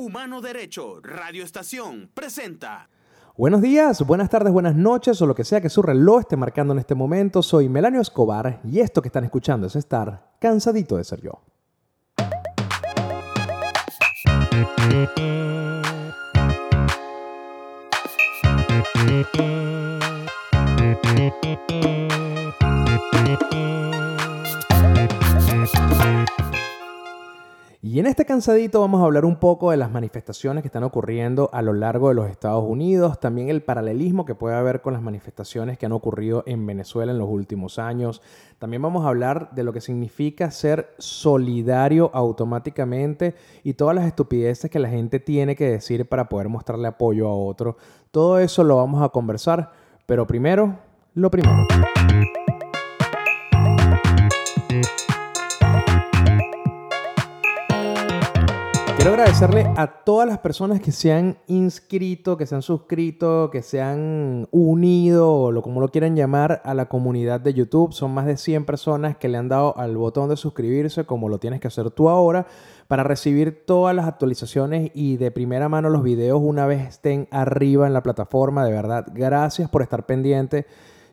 Humano 0.00 0.40
Derecho, 0.40 0.98
Radio 1.02 1.44
Estación, 1.44 2.08
presenta. 2.14 2.88
Buenos 3.36 3.60
días, 3.60 4.00
buenas 4.00 4.30
tardes, 4.30 4.50
buenas 4.50 4.74
noches 4.74 5.20
o 5.20 5.26
lo 5.26 5.34
que 5.34 5.44
sea 5.44 5.60
que 5.60 5.68
su 5.68 5.82
reloj 5.82 6.20
esté 6.20 6.38
marcando 6.38 6.72
en 6.72 6.78
este 6.78 6.94
momento. 6.94 7.42
Soy 7.42 7.68
Melanio 7.68 8.00
Escobar 8.00 8.62
y 8.64 8.80
esto 8.80 9.02
que 9.02 9.08
están 9.08 9.24
escuchando 9.24 9.66
es 9.66 9.76
estar 9.76 10.30
cansadito 10.40 10.96
de 10.96 11.04
ser 11.04 11.20
yo. 11.20 11.42
Y 27.92 27.98
en 27.98 28.06
este 28.06 28.24
cansadito 28.24 28.80
vamos 28.80 29.00
a 29.00 29.04
hablar 29.04 29.24
un 29.24 29.34
poco 29.34 29.72
de 29.72 29.76
las 29.76 29.90
manifestaciones 29.90 30.62
que 30.62 30.68
están 30.68 30.84
ocurriendo 30.84 31.50
a 31.52 31.60
lo 31.60 31.72
largo 31.72 32.08
de 32.08 32.14
los 32.14 32.30
Estados 32.30 32.62
Unidos, 32.64 33.18
también 33.18 33.48
el 33.48 33.62
paralelismo 33.62 34.24
que 34.24 34.36
puede 34.36 34.54
haber 34.54 34.80
con 34.80 34.92
las 34.92 35.02
manifestaciones 35.02 35.76
que 35.76 35.86
han 35.86 35.92
ocurrido 35.92 36.44
en 36.46 36.64
Venezuela 36.64 37.10
en 37.10 37.18
los 37.18 37.28
últimos 37.28 37.80
años. 37.80 38.22
También 38.60 38.80
vamos 38.80 39.04
a 39.04 39.08
hablar 39.08 39.50
de 39.56 39.64
lo 39.64 39.72
que 39.72 39.80
significa 39.80 40.52
ser 40.52 40.94
solidario 40.98 42.12
automáticamente 42.14 43.34
y 43.64 43.74
todas 43.74 43.96
las 43.96 44.06
estupideces 44.06 44.70
que 44.70 44.78
la 44.78 44.88
gente 44.88 45.18
tiene 45.18 45.56
que 45.56 45.68
decir 45.68 46.08
para 46.08 46.28
poder 46.28 46.48
mostrarle 46.48 46.86
apoyo 46.86 47.26
a 47.26 47.34
otro. 47.34 47.76
Todo 48.12 48.38
eso 48.38 48.62
lo 48.62 48.76
vamos 48.76 49.02
a 49.02 49.08
conversar, 49.08 49.72
pero 50.06 50.28
primero, 50.28 50.78
lo 51.14 51.28
primero. 51.28 51.66
Quiero 59.00 59.14
agradecerle 59.14 59.66
a 59.78 59.86
todas 60.04 60.28
las 60.28 60.40
personas 60.40 60.78
que 60.78 60.92
se 60.92 61.10
han 61.10 61.38
inscrito, 61.46 62.36
que 62.36 62.44
se 62.44 62.54
han 62.54 62.60
suscrito, 62.60 63.48
que 63.50 63.62
se 63.62 63.80
han 63.80 64.46
unido, 64.50 65.32
o 65.32 65.62
como 65.62 65.80
lo 65.80 65.88
quieran 65.88 66.16
llamar, 66.16 66.60
a 66.66 66.74
la 66.74 66.84
comunidad 66.84 67.40
de 67.40 67.54
YouTube. 67.54 67.94
Son 67.94 68.12
más 68.12 68.26
de 68.26 68.36
100 68.36 68.66
personas 68.66 69.16
que 69.16 69.28
le 69.30 69.38
han 69.38 69.48
dado 69.48 69.74
al 69.78 69.96
botón 69.96 70.28
de 70.28 70.36
suscribirse, 70.36 71.06
como 71.06 71.30
lo 71.30 71.38
tienes 71.38 71.60
que 71.60 71.68
hacer 71.68 71.90
tú 71.90 72.10
ahora, 72.10 72.46
para 72.88 73.02
recibir 73.02 73.64
todas 73.64 73.96
las 73.96 74.06
actualizaciones 74.06 74.90
y 74.92 75.16
de 75.16 75.30
primera 75.30 75.70
mano 75.70 75.88
los 75.88 76.02
videos 76.02 76.38
una 76.42 76.66
vez 76.66 76.86
estén 76.86 77.26
arriba 77.30 77.86
en 77.86 77.94
la 77.94 78.02
plataforma. 78.02 78.66
De 78.66 78.72
verdad, 78.72 79.06
gracias 79.14 79.70
por 79.70 79.80
estar 79.80 80.04
pendiente. 80.04 80.66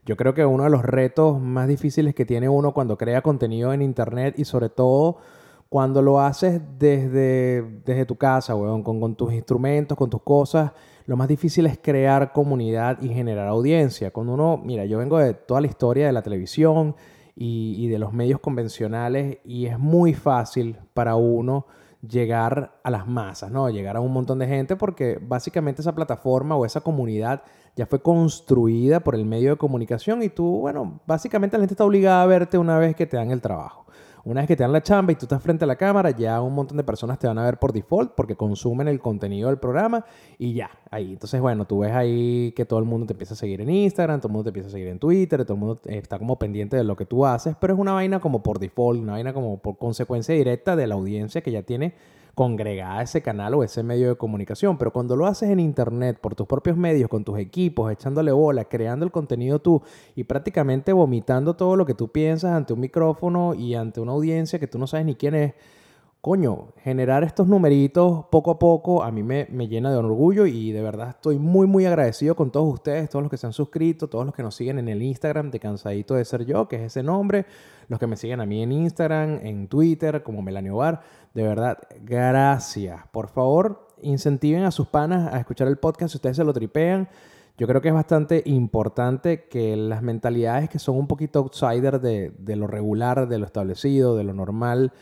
Yo 0.05 0.17
creo 0.17 0.33
que 0.33 0.45
uno 0.45 0.65
de 0.65 0.69
los 0.69 0.83
retos 0.83 1.39
más 1.39 1.69
difíciles 1.69 2.13
que 2.13 2.25
tiene 2.25 2.49
uno 2.49 2.73
cuando 2.73 2.97
crea 2.97 3.21
contenido 3.21 3.71
en 3.71 3.81
Internet 3.81 4.35
y 4.37 4.43
sobre 4.43 4.67
todo 4.67 5.19
cuando 5.69 6.01
lo 6.01 6.19
haces 6.19 6.61
desde, 6.77 7.61
desde 7.85 8.05
tu 8.05 8.15
casa, 8.15 8.55
weón, 8.55 8.83
con, 8.83 9.15
tus 9.15 9.33
instrumentos, 9.33 9.97
con 9.97 10.09
tus 10.09 10.21
cosas, 10.21 10.71
lo 11.05 11.17
más 11.17 11.27
difícil 11.27 11.65
es 11.65 11.77
crear 11.77 12.31
comunidad 12.31 13.01
y 13.01 13.09
generar 13.09 13.47
audiencia. 13.47 14.11
Cuando 14.11 14.33
uno, 14.33 14.57
mira, 14.63 14.85
yo 14.85 14.97
vengo 14.97 15.17
de 15.17 15.33
toda 15.33 15.61
la 15.61 15.67
historia 15.67 16.07
de 16.07 16.13
la 16.13 16.21
televisión 16.21 16.95
y, 17.35 17.75
y 17.77 17.87
de 17.87 17.99
los 17.99 18.13
medios 18.13 18.39
convencionales 18.39 19.39
y 19.43 19.65
es 19.65 19.77
muy 19.77 20.13
fácil 20.13 20.77
para 20.93 21.15
uno 21.15 21.65
llegar 22.01 22.79
a 22.83 22.91
las 22.91 23.07
masas, 23.07 23.51
¿no? 23.51 23.69
Llegar 23.69 23.97
a 23.97 24.01
un 24.01 24.13
montón 24.13 24.39
de 24.39 24.47
gente 24.47 24.75
porque 24.75 25.19
básicamente 25.21 25.81
esa 25.81 25.95
plataforma 25.95 26.55
o 26.55 26.65
esa 26.65 26.81
comunidad 26.81 27.43
ya 27.75 27.85
fue 27.85 28.01
construida 28.01 28.99
por 29.01 29.15
el 29.15 29.25
medio 29.25 29.51
de 29.51 29.57
comunicación 29.57 30.23
y 30.23 30.29
tú, 30.29 30.59
bueno, 30.59 30.99
básicamente 31.05 31.57
la 31.57 31.61
gente 31.61 31.73
está 31.73 31.85
obligada 31.85 32.23
a 32.23 32.25
verte 32.25 32.57
una 32.57 32.77
vez 32.79 32.95
que 32.95 33.05
te 33.05 33.17
dan 33.17 33.31
el 33.31 33.41
trabajo. 33.41 33.85
Una 34.27 34.41
vez 34.41 34.49
que 34.49 34.57
te 34.57 34.63
dan 34.63 34.73
la 34.73 34.83
chamba 34.83 35.13
y 35.13 35.15
tú 35.15 35.23
estás 35.23 35.41
frente 35.41 35.63
a 35.63 35.67
la 35.67 35.77
cámara, 35.77 36.11
ya 36.11 36.41
un 36.41 36.53
montón 36.53 36.75
de 36.75 36.83
personas 36.83 37.17
te 37.17 37.27
van 37.27 37.37
a 37.37 37.45
ver 37.45 37.59
por 37.59 37.71
default 37.71 38.11
porque 38.11 38.35
consumen 38.35 38.89
el 38.89 38.99
contenido 38.99 39.47
del 39.47 39.57
programa 39.57 40.03
y 40.37 40.53
ya, 40.53 40.69
ahí. 40.91 41.13
Entonces, 41.13 41.39
bueno, 41.39 41.63
tú 41.63 41.79
ves 41.79 41.93
ahí 41.93 42.51
que 42.51 42.65
todo 42.65 42.79
el 42.79 42.83
mundo 42.83 43.07
te 43.07 43.13
empieza 43.13 43.35
a 43.35 43.37
seguir 43.37 43.61
en 43.61 43.69
Instagram, 43.69 44.19
todo 44.19 44.27
el 44.27 44.33
mundo 44.33 44.43
te 44.43 44.49
empieza 44.49 44.67
a 44.67 44.71
seguir 44.73 44.89
en 44.89 44.99
Twitter, 44.99 45.45
todo 45.45 45.53
el 45.53 45.59
mundo 45.61 45.79
está 45.85 46.19
como 46.19 46.37
pendiente 46.37 46.75
de 46.75 46.83
lo 46.83 46.97
que 46.97 47.05
tú 47.05 47.25
haces, 47.25 47.55
pero 47.57 47.73
es 47.73 47.79
una 47.79 47.93
vaina 47.93 48.19
como 48.19 48.43
por 48.43 48.59
default, 48.59 49.01
una 49.01 49.13
vaina 49.13 49.31
como 49.31 49.59
por 49.59 49.77
consecuencia 49.77 50.35
directa 50.35 50.75
de 50.75 50.87
la 50.87 50.95
audiencia 50.95 51.39
que 51.39 51.51
ya 51.51 51.61
tiene 51.61 51.93
congregada 52.37 53.01
ese 53.01 53.23
canal 53.23 53.55
o 53.55 53.63
ese 53.63 53.81
medio 53.81 54.09
de 54.09 54.15
comunicación, 54.15 54.77
pero 54.77 54.93
cuando 54.93 55.15
lo 55.15 55.25
haces 55.25 55.49
en 55.49 55.59
internet, 55.59 56.19
por 56.21 56.35
tus 56.35 56.45
propios 56.45 56.77
medios, 56.77 57.09
con 57.09 57.23
tus 57.23 57.39
equipos, 57.39 57.91
echándole 57.91 58.31
bola, 58.31 58.65
creando 58.65 59.03
el 59.07 59.11
contenido 59.11 59.57
tú 59.57 59.81
y 60.15 60.23
prácticamente 60.23 60.93
vomitando 60.93 61.55
todo 61.55 61.75
lo 61.75 61.83
que 61.83 61.95
tú 61.95 62.09
piensas 62.11 62.51
ante 62.51 62.73
un 62.73 62.79
micrófono 62.79 63.55
y 63.55 63.73
ante 63.73 64.01
una 64.01 64.11
audiencia 64.11 64.59
que 64.59 64.67
tú 64.67 64.77
no 64.77 64.85
sabes 64.85 65.07
ni 65.07 65.15
quién 65.15 65.33
es, 65.33 65.55
coño, 66.21 66.73
generar 66.83 67.23
estos 67.23 67.47
numeritos 67.47 68.25
poco 68.31 68.51
a 68.51 68.59
poco 68.59 69.03
a 69.03 69.11
mí 69.11 69.23
me, 69.23 69.45
llena 69.67 69.91
de 69.91 69.97
orgullo 69.97 70.45
y 70.45 70.71
de 70.71 70.81
verdad 70.81 71.09
estoy 71.09 71.37
muy, 71.37 71.67
muy 71.67 71.85
agradecido 71.85 72.35
con 72.35 72.51
todos 72.51 72.73
ustedes, 72.73 73.09
todos 73.09 73.23
los 73.23 73.29
que 73.29 73.37
se 73.37 73.47
han 73.47 73.53
suscrito, 73.53 74.07
todos 74.07 74.25
los 74.25 74.33
que 74.33 74.43
nos 74.43 74.55
siguen 74.55 74.79
en 74.79 74.89
el 74.89 75.01
Instagram 75.01 75.51
de 75.51 75.59
Cansadito 75.59 76.15
de 76.15 76.25
Ser 76.25 76.45
Yo, 76.45 76.67
que 76.67 76.77
es 76.77 76.81
ese 76.83 77.03
nombre, 77.03 77.45
los 77.87 77.99
que 77.99 78.07
me 78.07 78.17
siguen 78.17 78.41
a 78.41 78.45
mí 78.45 78.61
en 78.61 78.71
Instagram, 78.71 79.39
en 79.43 79.67
Twitter, 79.67 80.23
como 80.23 80.41
Melanio 80.41 80.77
Bar. 80.77 81.01
De 81.33 81.43
verdad, 81.43 81.77
gracias. 82.01 83.07
Por 83.11 83.29
favor, 83.29 83.87
incentiven 84.01 84.63
a 84.63 84.71
sus 84.71 84.87
panas 84.87 85.33
a 85.33 85.39
escuchar 85.39 85.67
el 85.67 85.77
podcast 85.77 86.11
si 86.11 86.17
ustedes 86.17 86.37
se 86.37 86.43
lo 86.43 86.53
tripean. 86.53 87.07
Yo 87.57 87.67
creo 87.67 87.81
que 87.81 87.87
es 87.87 87.93
bastante 87.93 88.43
importante 88.45 89.47
que 89.47 89.75
las 89.75 90.03
mentalidades 90.03 90.69
que 90.69 90.77
son 90.77 90.97
un 90.97 91.07
poquito 91.07 91.39
outsider 91.39 91.99
de, 91.99 92.31
de 92.37 92.55
lo 92.55 92.67
regular, 92.67 93.27
de 93.27 93.39
lo 93.39 93.45
establecido, 93.45 94.15
de 94.15 94.23
lo 94.23 94.33
normal, 94.33 94.93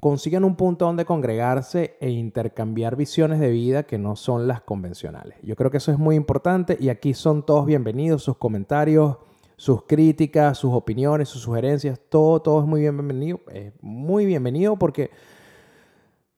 consigan 0.00 0.44
un 0.44 0.56
punto 0.56 0.84
donde 0.84 1.04
congregarse 1.04 1.96
e 2.00 2.10
intercambiar 2.10 2.96
visiones 2.96 3.40
de 3.40 3.50
vida 3.50 3.84
que 3.84 3.98
no 3.98 4.16
son 4.16 4.46
las 4.46 4.60
convencionales. 4.60 5.38
Yo 5.42 5.56
creo 5.56 5.70
que 5.70 5.78
eso 5.78 5.92
es 5.92 5.98
muy 5.98 6.16
importante 6.16 6.76
y 6.78 6.88
aquí 6.88 7.14
son 7.14 7.44
todos 7.44 7.66
bienvenidos, 7.66 8.22
sus 8.22 8.36
comentarios, 8.36 9.16
sus 9.56 9.84
críticas, 9.84 10.58
sus 10.58 10.74
opiniones, 10.74 11.28
sus 11.28 11.42
sugerencias, 11.42 11.98
todo, 12.10 12.40
todo 12.40 12.60
es 12.60 12.66
muy 12.66 12.82
bienvenido, 12.82 13.40
es 13.52 13.72
muy 13.80 14.26
bienvenido 14.26 14.76
porque, 14.76 15.10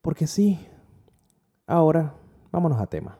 porque 0.03 0.27
sí. 0.27 0.59
Ahora, 1.67 2.15
vámonos 2.51 2.81
a 2.81 2.87
tema. 2.87 3.19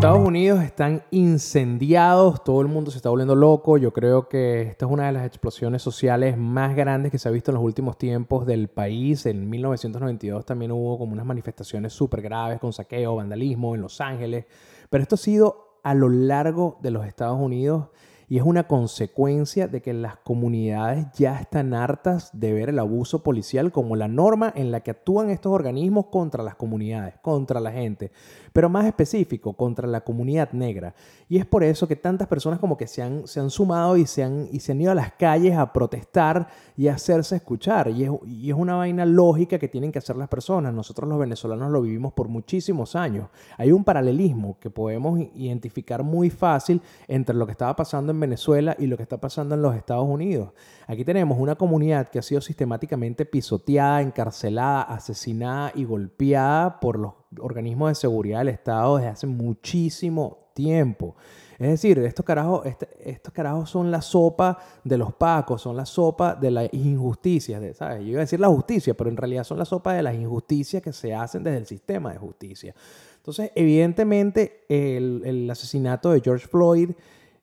Estados 0.00 0.26
Unidos 0.26 0.62
están 0.62 1.02
incendiados, 1.10 2.42
todo 2.42 2.62
el 2.62 2.68
mundo 2.68 2.90
se 2.90 2.96
está 2.96 3.10
volviendo 3.10 3.34
loco. 3.34 3.76
Yo 3.76 3.92
creo 3.92 4.30
que 4.30 4.62
esta 4.62 4.86
es 4.86 4.90
una 4.90 5.04
de 5.04 5.12
las 5.12 5.26
explosiones 5.26 5.82
sociales 5.82 6.38
más 6.38 6.74
grandes 6.74 7.12
que 7.12 7.18
se 7.18 7.28
ha 7.28 7.30
visto 7.30 7.50
en 7.50 7.56
los 7.56 7.62
últimos 7.62 7.98
tiempos 7.98 8.46
del 8.46 8.68
país. 8.68 9.26
En 9.26 9.50
1992 9.50 10.46
también 10.46 10.72
hubo 10.72 10.96
como 10.96 11.12
unas 11.12 11.26
manifestaciones 11.26 11.92
súper 11.92 12.22
graves 12.22 12.60
con 12.60 12.72
saqueo, 12.72 13.16
vandalismo 13.16 13.74
en 13.74 13.82
Los 13.82 14.00
Ángeles. 14.00 14.46
Pero 14.88 15.02
esto 15.02 15.16
ha 15.16 15.18
sido 15.18 15.80
a 15.84 15.92
lo 15.92 16.08
largo 16.08 16.78
de 16.80 16.92
los 16.92 17.06
Estados 17.06 17.38
Unidos 17.38 17.88
y 18.30 18.38
es 18.38 18.44
una 18.44 18.68
consecuencia 18.68 19.66
de 19.66 19.82
que 19.82 19.92
las 19.92 20.16
comunidades 20.18 21.08
ya 21.14 21.40
están 21.40 21.74
hartas 21.74 22.30
de 22.32 22.52
ver 22.52 22.68
el 22.68 22.78
abuso 22.78 23.24
policial 23.24 23.72
como 23.72 23.96
la 23.96 24.06
norma 24.06 24.52
en 24.54 24.70
la 24.70 24.84
que 24.84 24.92
actúan 24.92 25.30
estos 25.30 25.52
organismos 25.52 26.06
contra 26.12 26.44
las 26.44 26.54
comunidades, 26.54 27.16
contra 27.22 27.58
la 27.58 27.72
gente, 27.72 28.12
pero 28.52 28.68
más 28.68 28.86
específico, 28.86 29.52
contra 29.54 29.86
la 29.86 30.02
comunidad 30.02 30.52
negra. 30.52 30.94
Y 31.28 31.38
es 31.38 31.46
por 31.46 31.62
eso 31.62 31.86
que 31.86 31.96
tantas 31.96 32.28
personas 32.28 32.58
como 32.58 32.76
que 32.76 32.86
se 32.86 33.02
han, 33.02 33.26
se 33.26 33.40
han 33.40 33.50
sumado 33.50 33.96
y 33.96 34.06
se 34.06 34.24
han, 34.24 34.48
y 34.50 34.60
se 34.60 34.72
han 34.72 34.80
ido 34.80 34.90
a 34.90 34.94
las 34.94 35.12
calles 35.12 35.56
a 35.56 35.72
protestar 35.72 36.48
y 36.76 36.88
hacerse 36.88 37.36
escuchar. 37.36 37.88
Y 37.90 38.04
es, 38.04 38.10
y 38.26 38.50
es 38.50 38.56
una 38.56 38.76
vaina 38.76 39.04
lógica 39.06 39.58
que 39.58 39.68
tienen 39.68 39.92
que 39.92 39.98
hacer 39.98 40.16
las 40.16 40.28
personas. 40.28 40.74
Nosotros 40.74 41.08
los 41.08 41.18
venezolanos 41.18 41.70
lo 41.70 41.82
vivimos 41.82 42.12
por 42.12 42.28
muchísimos 42.28 42.96
años. 42.96 43.28
Hay 43.56 43.72
un 43.72 43.84
paralelismo 43.84 44.58
que 44.58 44.70
podemos 44.70 45.20
identificar 45.34 46.02
muy 46.02 46.30
fácil 46.30 46.80
entre 47.06 47.34
lo 47.36 47.46
que 47.46 47.52
estaba 47.52 47.76
pasando 47.76 48.12
en 48.12 48.20
Venezuela 48.20 48.76
y 48.78 48.86
lo 48.86 48.96
que 48.96 49.02
está 49.02 49.20
pasando 49.20 49.54
en 49.54 49.62
los 49.62 49.76
Estados 49.76 50.08
Unidos. 50.08 50.50
Aquí 50.86 51.04
tenemos 51.04 51.38
una 51.38 51.54
comunidad 51.54 52.08
que 52.08 52.18
ha 52.18 52.22
sido 52.22 52.40
sistemáticamente 52.40 53.24
pisoteada, 53.24 54.02
encarcelada, 54.02 54.82
asesinada 54.82 55.72
y 55.74 55.84
golpeada 55.84 56.80
por 56.80 56.98
los 56.98 57.19
organismos 57.38 57.90
de 57.90 57.94
seguridad 57.94 58.38
del 58.38 58.48
Estado 58.48 58.96
desde 58.96 59.10
hace 59.10 59.26
muchísimo 59.26 60.50
tiempo. 60.54 61.14
Es 61.58 61.68
decir, 61.68 61.98
estos 61.98 62.24
carajos, 62.24 62.64
este, 62.64 62.88
estos 63.04 63.32
carajos 63.34 63.68
son 63.68 63.90
la 63.90 64.00
sopa 64.00 64.58
de 64.82 64.96
los 64.96 65.12
pacos, 65.12 65.60
son 65.60 65.76
la 65.76 65.84
sopa 65.84 66.34
de 66.34 66.50
las 66.50 66.72
injusticias, 66.72 67.76
¿sabes? 67.76 68.00
Yo 68.00 68.12
iba 68.12 68.20
a 68.20 68.22
decir 68.22 68.40
la 68.40 68.48
justicia, 68.48 68.94
pero 68.94 69.10
en 69.10 69.16
realidad 69.16 69.44
son 69.44 69.58
la 69.58 69.66
sopa 69.66 69.92
de 69.92 70.02
las 70.02 70.14
injusticias 70.14 70.82
que 70.82 70.92
se 70.92 71.14
hacen 71.14 71.42
desde 71.42 71.58
el 71.58 71.66
sistema 71.66 72.12
de 72.12 72.18
justicia. 72.18 72.74
Entonces, 73.16 73.52
evidentemente, 73.54 74.64
el 74.68 75.48
asesinato 75.50 76.12
de 76.12 76.22
George 76.22 76.48
Floyd 76.48 76.92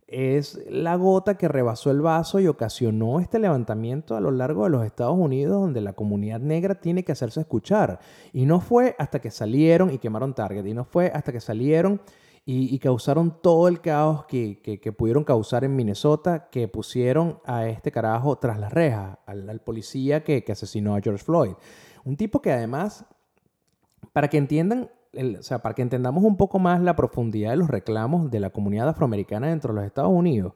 es 0.07 0.59
la 0.69 0.95
gota 0.95 1.37
que 1.37 1.49
rebasó 1.49 1.91
el 1.91 2.01
vaso 2.01 2.39
y 2.39 2.47
ocasionó 2.47 3.19
este 3.19 3.39
levantamiento 3.39 4.15
a 4.15 4.21
lo 4.21 4.31
largo 4.31 4.63
de 4.63 4.69
los 4.69 4.85
Estados 4.85 5.17
Unidos 5.17 5.61
donde 5.61 5.81
la 5.81 5.93
comunidad 5.93 6.39
negra 6.39 6.75
tiene 6.75 7.03
que 7.03 7.11
hacerse 7.11 7.41
escuchar. 7.41 7.99
Y 8.31 8.45
no 8.45 8.61
fue 8.61 8.95
hasta 8.97 9.19
que 9.19 9.31
salieron 9.31 9.91
y 9.91 9.97
quemaron 9.97 10.33
Target, 10.33 10.65
y 10.65 10.73
no 10.73 10.85
fue 10.85 11.07
hasta 11.13 11.31
que 11.31 11.41
salieron 11.41 12.01
y, 12.49 12.79
causaron 12.79 13.41
todo 13.41 13.67
el 13.67 13.81
caos 13.81 14.25
que, 14.25 14.95
pudieron 14.97 15.25
causar 15.25 15.65
en 15.65 15.75
Minnesota, 15.75 16.47
que 16.49 16.69
pusieron 16.69 17.41
a 17.43 17.67
este 17.67 17.91
carajo 17.91 18.37
tras 18.37 18.57
las 18.57 18.71
rejas, 18.71 19.17
al, 19.25 19.59
policía 19.59 20.23
que, 20.23 20.45
asesinó 20.49 20.95
a 20.95 21.01
George 21.01 21.25
Floyd. 21.25 21.55
Un 22.05 22.15
tipo 22.15 22.41
que 22.41 22.53
además, 22.53 23.03
para 24.13 24.29
que 24.29 24.37
entiendan, 24.37 24.89
para 25.61 25.75
que 25.75 25.81
entendamos 25.81 26.23
un 26.23 26.37
poco 26.37 26.59
más 26.59 26.81
la 26.81 26.95
profundidad 26.95 27.51
de 27.51 27.57
los 27.57 27.69
reclamos 27.69 28.29
de 28.31 28.39
la 28.39 28.49
comunidad 28.49 28.89
afroamericana 28.89 29.47
dentro 29.47 29.73
de 29.73 29.79
los 29.79 29.85
Estados 29.85 30.11
Unidos, 30.11 30.53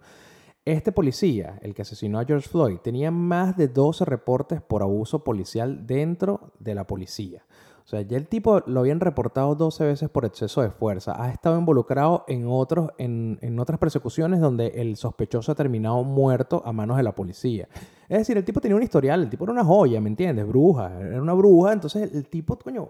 este 0.63 0.91
policía, 0.91 1.57
el 1.63 1.73
que 1.73 1.81
asesinó 1.81 2.19
a 2.19 2.25
George 2.25 2.47
Floyd, 2.47 2.77
tenía 2.77 3.09
más 3.09 3.57
de 3.57 3.67
12 3.67 4.05
reportes 4.05 4.61
por 4.61 4.83
abuso 4.83 5.23
policial 5.23 5.87
dentro 5.87 6.51
de 6.59 6.75
la 6.75 6.85
policía. 6.85 7.43
O 7.83 7.87
sea, 7.87 8.01
ya 8.01 8.15
el 8.15 8.27
tipo 8.27 8.61
lo 8.67 8.81
habían 8.81 8.99
reportado 8.99 9.55
12 9.55 9.85
veces 9.85 10.09
por 10.09 10.23
exceso 10.23 10.61
de 10.61 10.69
fuerza. 10.69 11.21
Ha 11.21 11.31
estado 11.31 11.57
involucrado 11.57 12.25
en, 12.27 12.45
otros, 12.47 12.91
en, 12.99 13.39
en, 13.41 13.59
otras 13.59 13.79
persecuciones 13.79 14.39
donde 14.39 14.67
el 14.67 14.97
sospechoso 14.97 15.51
ha 15.51 15.55
terminado 15.55 16.03
muerto 16.03 16.61
a 16.63 16.71
manos 16.71 16.97
de 16.97 17.03
la 17.03 17.15
policía. 17.15 17.67
Es 18.07 18.19
decir, 18.19 18.37
el 18.37 18.45
tipo 18.45 18.61
tenía 18.61 18.77
un 18.77 18.83
historial, 18.83 19.23
el 19.23 19.29
tipo 19.29 19.45
era 19.45 19.53
una 19.53 19.65
joya, 19.65 19.99
¿me 19.99 20.09
entiendes? 20.09 20.47
Bruja, 20.47 20.99
era 20.99 21.21
una 21.21 21.33
bruja. 21.33 21.73
Entonces 21.73 22.13
el 22.13 22.27
tipo, 22.27 22.57
coño, 22.57 22.89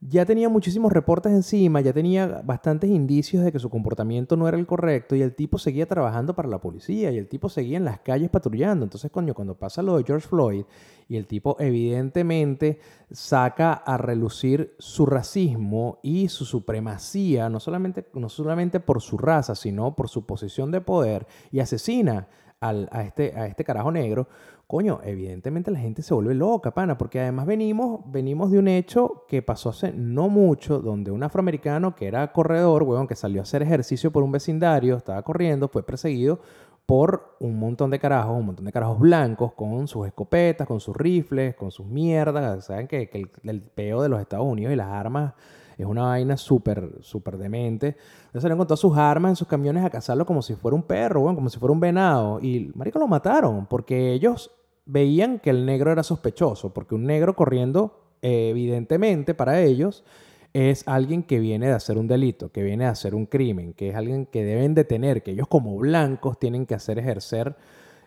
ya 0.00 0.26
tenía 0.26 0.48
muchísimos 0.48 0.92
reportes 0.92 1.32
encima, 1.32 1.80
ya 1.80 1.92
tenía 1.92 2.42
bastantes 2.44 2.90
indicios 2.90 3.42
de 3.42 3.50
que 3.50 3.58
su 3.58 3.70
comportamiento 3.70 4.36
no 4.36 4.46
era 4.46 4.58
el 4.58 4.66
correcto 4.66 5.16
y 5.16 5.22
el 5.22 5.34
tipo 5.34 5.58
seguía 5.58 5.86
trabajando 5.86 6.34
para 6.34 6.48
la 6.48 6.60
policía 6.60 7.10
y 7.10 7.18
el 7.18 7.28
tipo 7.28 7.48
seguía 7.48 7.78
en 7.78 7.86
las 7.86 8.00
calles 8.00 8.28
patrullando. 8.28 8.84
Entonces, 8.84 9.10
coño, 9.10 9.32
cuando 9.32 9.54
pasa 9.54 9.82
lo 9.82 9.96
de 9.96 10.04
George 10.04 10.28
Floyd 10.28 10.64
y 11.08 11.16
el 11.16 11.26
tipo 11.26 11.56
evidentemente 11.58 12.78
saca 13.10 13.72
a 13.72 13.96
relucir 13.96 14.74
su 14.78 15.06
racismo 15.06 15.98
y 16.02 16.28
su 16.28 16.44
supremacía, 16.44 17.48
no 17.48 17.58
solamente, 17.58 18.06
no 18.12 18.28
solamente 18.28 18.80
por 18.80 19.00
su 19.00 19.16
raza, 19.16 19.54
sino 19.54 19.96
por 19.96 20.10
su 20.10 20.26
posición 20.26 20.70
de 20.70 20.82
poder 20.82 21.26
y 21.50 21.60
asesina 21.60 22.28
a, 22.60 23.02
este, 23.02 23.32
a 23.36 23.46
este 23.46 23.64
carajo 23.64 23.90
negro, 23.92 24.28
coño, 24.66 25.00
evidentemente 25.04 25.70
la 25.70 25.78
gente 25.78 26.02
se 26.02 26.14
vuelve 26.14 26.34
loca, 26.34 26.72
pana, 26.72 26.98
porque 26.98 27.20
además 27.20 27.46
venimos, 27.46 28.00
venimos 28.06 28.50
de 28.50 28.58
un 28.58 28.68
hecho 28.68 29.24
que 29.28 29.42
pasó 29.42 29.70
hace 29.70 29.92
no 29.92 30.28
mucho, 30.28 30.80
donde 30.80 31.10
un 31.10 31.22
afroamericano 31.22 31.94
que 31.94 32.06
era 32.06 32.32
corredor, 32.32 32.82
weón, 32.82 33.06
que 33.06 33.14
salió 33.14 33.40
a 33.40 33.44
hacer 33.44 33.62
ejercicio 33.62 34.10
por 34.10 34.22
un 34.22 34.32
vecindario, 34.32 34.96
estaba 34.96 35.22
corriendo, 35.22 35.68
fue 35.68 35.84
perseguido 35.84 36.40
por 36.86 37.36
un 37.40 37.58
montón 37.58 37.90
de 37.90 37.98
carajos, 37.98 38.38
un 38.38 38.46
montón 38.46 38.64
de 38.64 38.72
carajos 38.72 38.98
blancos 39.00 39.52
con 39.54 39.88
sus 39.88 40.06
escopetas, 40.06 40.68
con 40.68 40.80
sus 40.80 40.96
rifles, 40.96 41.56
con 41.56 41.72
sus 41.72 41.84
mierdas. 41.84 42.66
Saben 42.66 42.86
que, 42.86 43.10
el, 43.12 43.30
el, 43.42 43.60
peo 43.60 44.02
de 44.02 44.08
los 44.08 44.20
Estados 44.20 44.46
Unidos 44.46 44.72
y 44.72 44.76
las 44.76 44.88
armas 44.88 45.34
es 45.82 45.86
una 45.86 46.02
vaina 46.02 46.36
súper, 46.36 46.90
súper 47.00 47.36
demente. 47.36 47.88
Entonces 47.88 48.42
salieron 48.42 48.58
con 48.58 48.66
todas 48.66 48.80
sus 48.80 48.96
armas 48.96 49.30
en 49.30 49.36
sus 49.36 49.48
camiones 49.48 49.84
a 49.84 49.90
cazarlo 49.90 50.24
como 50.24 50.42
si 50.42 50.54
fuera 50.54 50.74
un 50.74 50.82
perro, 50.82 51.22
como 51.34 51.48
si 51.48 51.58
fuera 51.58 51.72
un 51.72 51.80
venado. 51.80 52.40
Y, 52.40 52.70
marico, 52.74 52.98
lo 52.98 53.06
mataron 53.06 53.66
porque 53.66 54.12
ellos 54.12 54.50
veían 54.86 55.38
que 55.38 55.50
el 55.50 55.66
negro 55.66 55.92
era 55.92 56.02
sospechoso, 56.02 56.72
porque 56.72 56.94
un 56.94 57.04
negro 57.04 57.36
corriendo, 57.36 58.16
evidentemente, 58.22 59.34
para 59.34 59.60
ellos, 59.60 60.04
es 60.52 60.88
alguien 60.88 61.22
que 61.22 61.38
viene 61.38 61.66
de 61.66 61.72
hacer 61.72 61.98
un 61.98 62.08
delito, 62.08 62.50
que 62.50 62.62
viene 62.62 62.84
de 62.84 62.90
hacer 62.90 63.14
un 63.14 63.26
crimen, 63.26 63.74
que 63.74 63.90
es 63.90 63.96
alguien 63.96 64.24
que 64.24 64.42
deben 64.42 64.74
detener, 64.74 65.22
que 65.22 65.32
ellos 65.32 65.48
como 65.48 65.76
blancos 65.76 66.38
tienen 66.38 66.64
que 66.64 66.74
hacer 66.74 66.98
ejercer 66.98 67.56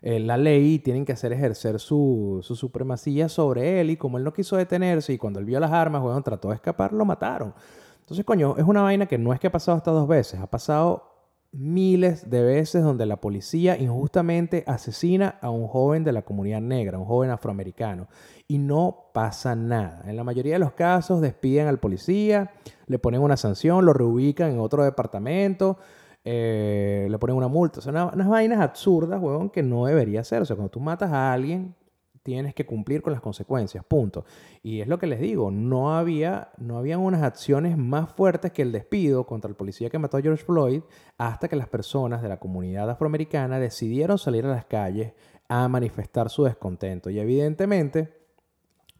eh, 0.01 0.19
la 0.19 0.37
ley 0.37 0.79
tienen 0.79 1.05
que 1.05 1.11
hacer 1.11 1.33
ejercer 1.33 1.79
su, 1.79 2.39
supremacía 2.41 3.29
sobre 3.29 3.81
él 3.81 3.91
y 3.91 3.97
como 3.97 4.17
él 4.17 4.23
no 4.23 4.33
quiso 4.33 4.55
detenerse 4.55 5.13
y 5.13 5.17
cuando 5.17 5.39
él 5.39 5.45
vio 5.45 5.59
las 5.59 5.71
armas, 5.71 6.01
bueno, 6.01 6.21
trató 6.21 6.49
de 6.49 6.55
escapar, 6.55 6.93
lo 6.93 7.05
mataron. 7.05 7.53
Entonces, 7.99 8.25
coño, 8.25 8.55
es 8.57 8.63
una 8.63 8.81
vaina 8.81 9.05
que 9.05 9.17
no 9.17 9.33
es 9.33 9.39
que 9.39 9.47
ha 9.47 9.51
pasado 9.51 9.77
hasta 9.77 9.91
dos 9.91 10.07
veces, 10.07 10.39
ha 10.39 10.47
pasado 10.47 11.09
miles 11.51 12.29
de 12.29 12.43
veces 12.43 12.83
donde 12.83 13.05
la 13.05 13.19
policía 13.21 13.77
injustamente 13.77 14.63
asesina 14.67 15.39
a 15.41 15.49
un 15.49 15.67
joven 15.67 16.03
de 16.03 16.11
la 16.11 16.21
comunidad 16.21 16.61
negra, 16.61 16.99
un 16.99 17.05
joven 17.05 17.31
afroamericano, 17.31 18.07
y 18.47 18.59
no 18.59 19.09
pasa 19.13 19.55
nada. 19.55 20.03
En 20.05 20.15
la 20.15 20.23
mayoría 20.23 20.53
de 20.53 20.59
los 20.59 20.73
casos 20.73 21.21
despiden 21.21 21.67
al 21.67 21.79
policía, 21.79 22.51
le 22.87 22.99
ponen 22.99 23.21
una 23.21 23.37
sanción, 23.37 23.85
lo 23.85 23.93
reubican 23.93 24.51
en 24.51 24.59
otro 24.59 24.83
departamento, 24.83 25.77
eh, 26.23 27.07
le 27.09 27.19
ponen 27.19 27.35
una 27.35 27.47
multa. 27.47 27.81
Son 27.81 27.95
unas 27.95 28.27
vainas 28.27 28.59
absurdas, 28.59 29.21
huevón, 29.21 29.49
que 29.49 29.63
no 29.63 29.85
debería 29.85 30.23
ser. 30.23 30.41
O 30.41 30.45
sea, 30.45 30.55
cuando 30.55 30.71
tú 30.71 30.79
matas 30.79 31.11
a 31.11 31.31
alguien, 31.31 31.75
tienes 32.23 32.53
que 32.53 32.65
cumplir 32.65 33.01
con 33.01 33.13
las 33.13 33.21
consecuencias, 33.21 33.83
punto. 33.85 34.25
Y 34.61 34.81
es 34.81 34.87
lo 34.87 34.99
que 34.99 35.07
les 35.07 35.19
digo, 35.19 35.51
no 35.51 35.97
había, 35.97 36.49
no 36.57 36.77
habían 36.77 36.99
unas 36.99 37.23
acciones 37.23 37.77
más 37.77 38.11
fuertes 38.11 38.51
que 38.51 38.61
el 38.61 38.71
despido 38.71 39.25
contra 39.25 39.49
el 39.49 39.55
policía 39.55 39.89
que 39.89 39.99
mató 39.99 40.17
a 40.17 40.21
George 40.21 40.43
Floyd 40.43 40.81
hasta 41.17 41.47
que 41.47 41.55
las 41.55 41.67
personas 41.67 42.21
de 42.21 42.29
la 42.29 42.37
comunidad 42.37 42.89
afroamericana 42.89 43.59
decidieron 43.59 44.17
salir 44.17 44.45
a 44.45 44.49
las 44.49 44.65
calles 44.65 45.13
a 45.47 45.67
manifestar 45.67 46.29
su 46.29 46.43
descontento. 46.43 47.09
Y 47.09 47.19
evidentemente, 47.19 48.13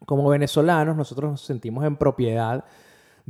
como 0.06 0.28
venezolanos, 0.28 0.96
nosotros 0.96 1.30
nos 1.30 1.40
sentimos 1.42 1.84
en 1.84 1.96
propiedad 1.96 2.64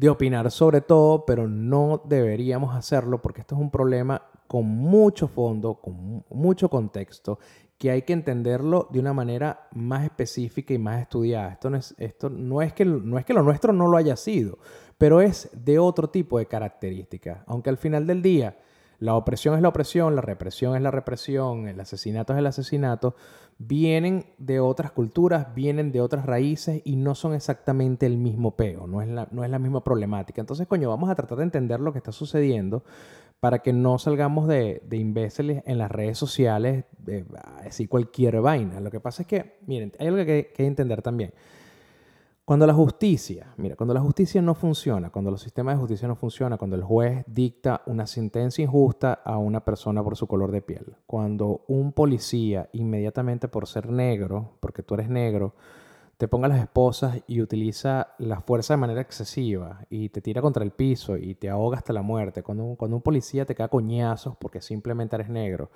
de 0.00 0.08
opinar 0.08 0.50
sobre 0.50 0.80
todo, 0.80 1.26
pero 1.26 1.46
no 1.46 2.02
deberíamos 2.06 2.74
hacerlo 2.74 3.20
porque 3.20 3.42
esto 3.42 3.54
es 3.54 3.60
un 3.60 3.70
problema 3.70 4.22
con 4.46 4.66
mucho 4.66 5.28
fondo, 5.28 5.74
con 5.74 6.24
mucho 6.30 6.70
contexto, 6.70 7.38
que 7.76 7.90
hay 7.90 8.02
que 8.02 8.14
entenderlo 8.14 8.88
de 8.90 8.98
una 8.98 9.12
manera 9.12 9.68
más 9.74 10.04
específica 10.04 10.72
y 10.72 10.78
más 10.78 11.02
estudiada. 11.02 11.52
Esto 11.52 11.68
no 11.68 11.76
es, 11.76 11.94
esto 11.98 12.30
no 12.30 12.62
es, 12.62 12.72
que, 12.72 12.86
no 12.86 13.18
es 13.18 13.26
que 13.26 13.34
lo 13.34 13.42
nuestro 13.42 13.74
no 13.74 13.88
lo 13.88 13.98
haya 13.98 14.16
sido, 14.16 14.58
pero 14.96 15.20
es 15.20 15.50
de 15.52 15.78
otro 15.78 16.08
tipo 16.08 16.38
de 16.38 16.46
características. 16.46 17.40
Aunque 17.46 17.68
al 17.68 17.76
final 17.76 18.06
del 18.06 18.22
día 18.22 18.56
la 19.00 19.16
opresión 19.16 19.56
es 19.56 19.62
la 19.62 19.68
opresión, 19.68 20.14
la 20.14 20.20
represión 20.20 20.76
es 20.76 20.82
la 20.82 20.90
represión, 20.90 21.66
el 21.68 21.80
asesinato 21.80 22.34
es 22.34 22.38
el 22.38 22.46
asesinato, 22.46 23.16
vienen 23.58 24.26
de 24.36 24.60
otras 24.60 24.92
culturas, 24.92 25.54
vienen 25.54 25.90
de 25.90 26.02
otras 26.02 26.26
raíces 26.26 26.82
y 26.84 26.96
no 26.96 27.14
son 27.14 27.32
exactamente 27.32 28.04
el 28.04 28.18
mismo 28.18 28.56
peo, 28.56 28.86
no 28.86 29.00
es 29.00 29.08
la, 29.08 29.26
no 29.30 29.42
es 29.42 29.50
la 29.50 29.58
misma 29.58 29.82
problemática. 29.82 30.42
Entonces, 30.42 30.66
coño, 30.66 30.90
vamos 30.90 31.08
a 31.08 31.14
tratar 31.14 31.38
de 31.38 31.44
entender 31.44 31.80
lo 31.80 31.92
que 31.92 31.98
está 31.98 32.12
sucediendo 32.12 32.84
para 33.40 33.60
que 33.60 33.72
no 33.72 33.98
salgamos 33.98 34.46
de, 34.46 34.82
de 34.86 34.98
imbéciles 34.98 35.62
en 35.64 35.78
las 35.78 35.90
redes 35.90 36.18
sociales, 36.18 36.84
de, 36.98 37.24
decir 37.64 37.88
cualquier 37.88 38.42
vaina. 38.42 38.80
Lo 38.80 38.90
que 38.90 39.00
pasa 39.00 39.22
es 39.22 39.28
que, 39.28 39.56
miren, 39.66 39.92
hay 39.98 40.08
algo 40.08 40.22
que 40.26 40.32
hay 40.32 40.44
que 40.44 40.66
entender 40.66 41.00
también. 41.00 41.32
Cuando 42.50 42.66
la 42.66 42.74
justicia, 42.74 43.54
mira, 43.58 43.76
cuando 43.76 43.94
la 43.94 44.00
justicia 44.00 44.42
no 44.42 44.56
funciona, 44.56 45.10
cuando 45.10 45.30
los 45.30 45.40
sistemas 45.40 45.76
de 45.76 45.82
justicia 45.82 46.08
no 46.08 46.16
funcionan, 46.16 46.58
cuando 46.58 46.74
el 46.74 46.82
juez 46.82 47.22
dicta 47.28 47.82
una 47.86 48.08
sentencia 48.08 48.64
injusta 48.64 49.20
a 49.24 49.38
una 49.38 49.64
persona 49.64 50.02
por 50.02 50.16
su 50.16 50.26
color 50.26 50.50
de 50.50 50.60
piel, 50.60 50.96
cuando 51.06 51.62
un 51.68 51.92
policía 51.92 52.68
inmediatamente 52.72 53.46
por 53.46 53.68
ser 53.68 53.92
negro, 53.92 54.54
porque 54.58 54.82
tú 54.82 54.94
eres 54.94 55.08
negro, 55.08 55.54
te 56.16 56.26
ponga 56.26 56.48
las 56.48 56.58
esposas 56.58 57.22
y 57.28 57.40
utiliza 57.40 58.16
la 58.18 58.40
fuerza 58.40 58.74
de 58.74 58.78
manera 58.78 59.00
excesiva 59.00 59.86
y 59.88 60.08
te 60.08 60.20
tira 60.20 60.42
contra 60.42 60.64
el 60.64 60.72
piso 60.72 61.16
y 61.16 61.36
te 61.36 61.50
ahoga 61.50 61.76
hasta 61.76 61.92
la 61.92 62.02
muerte, 62.02 62.42
cuando 62.42 62.64
un, 62.64 63.00
policía 63.00 63.46
te 63.46 63.54
cae 63.54 63.68
coñazos 63.68 64.36
porque 64.36 64.60
simplemente 64.60 65.14
eres 65.14 65.28
negro, 65.28 65.70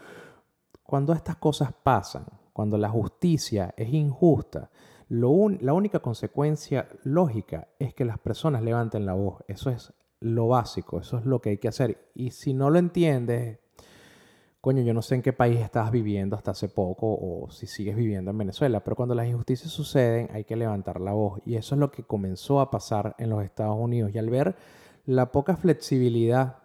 cuando 0.83 1.13
estas 1.13 1.37
cosas 1.37 1.73
pasan, 1.85 2.25
cuando 2.53 2.77
la 2.79 2.89
justicia 2.89 3.73
es 3.77 3.95
injusta, 3.95 4.71
la 5.09 5.73
única 5.73 6.01
consecuencia 6.01 6.89
lógica 7.03 7.69
es 7.79 7.95
que 7.95 8.05
las 8.05 8.19
personas 8.19 8.63
levanten 8.63 9.07
la 9.07 9.15
voz. 9.15 9.45
Eso 9.49 9.71
es 9.71 9.93
lo 10.21 10.49
básico, 10.49 11.01
eso 11.01 11.19
es 11.19 11.27
lo 11.27 11.41
que 11.41 11.51
hay 11.51 11.59
que 11.59 11.69
hacer. 11.69 12.11
Y 12.15 12.31
si 12.31 12.55
no 12.55 12.71
lo 12.71 12.79
entiendes, 12.79 13.59
coño, 14.61 14.83
yo 14.83 14.95
no 14.95 15.03
sé 15.03 15.17
en 15.17 15.23
qué 15.23 15.33
país 15.33 15.61
estabas 15.61 15.91
viviendo 15.91 16.37
hasta 16.37 16.53
hace 16.53 16.69
poco 16.69 17.07
o 17.07 17.51
si 17.51 17.67
sigues 17.67 17.97
viviendo 17.97 18.31
en 18.31 18.39
Venezuela, 18.39 18.83
pero 18.83 18.97
cuando 18.97 19.15
las 19.15 19.27
injusticias 19.27 19.71
suceden 19.71 20.31
hay 20.33 20.45
que 20.45 20.57
levantar 20.57 21.01
la 21.01 21.13
voz. 21.13 21.41
Y 21.45 21.57
eso 21.57 21.75
es 21.75 21.79
lo 21.79 21.91
que 21.91 22.05
comenzó 22.05 22.61
a 22.61 22.71
pasar 22.71 23.15
en 23.19 23.31
los 23.31 23.45
Estados 23.45 23.77
Unidos. 23.79 24.11
Y 24.15 24.19
al 24.19 24.31
ver 24.31 24.57
la 25.05 25.31
poca 25.33 25.57
flexibilidad 25.57 26.64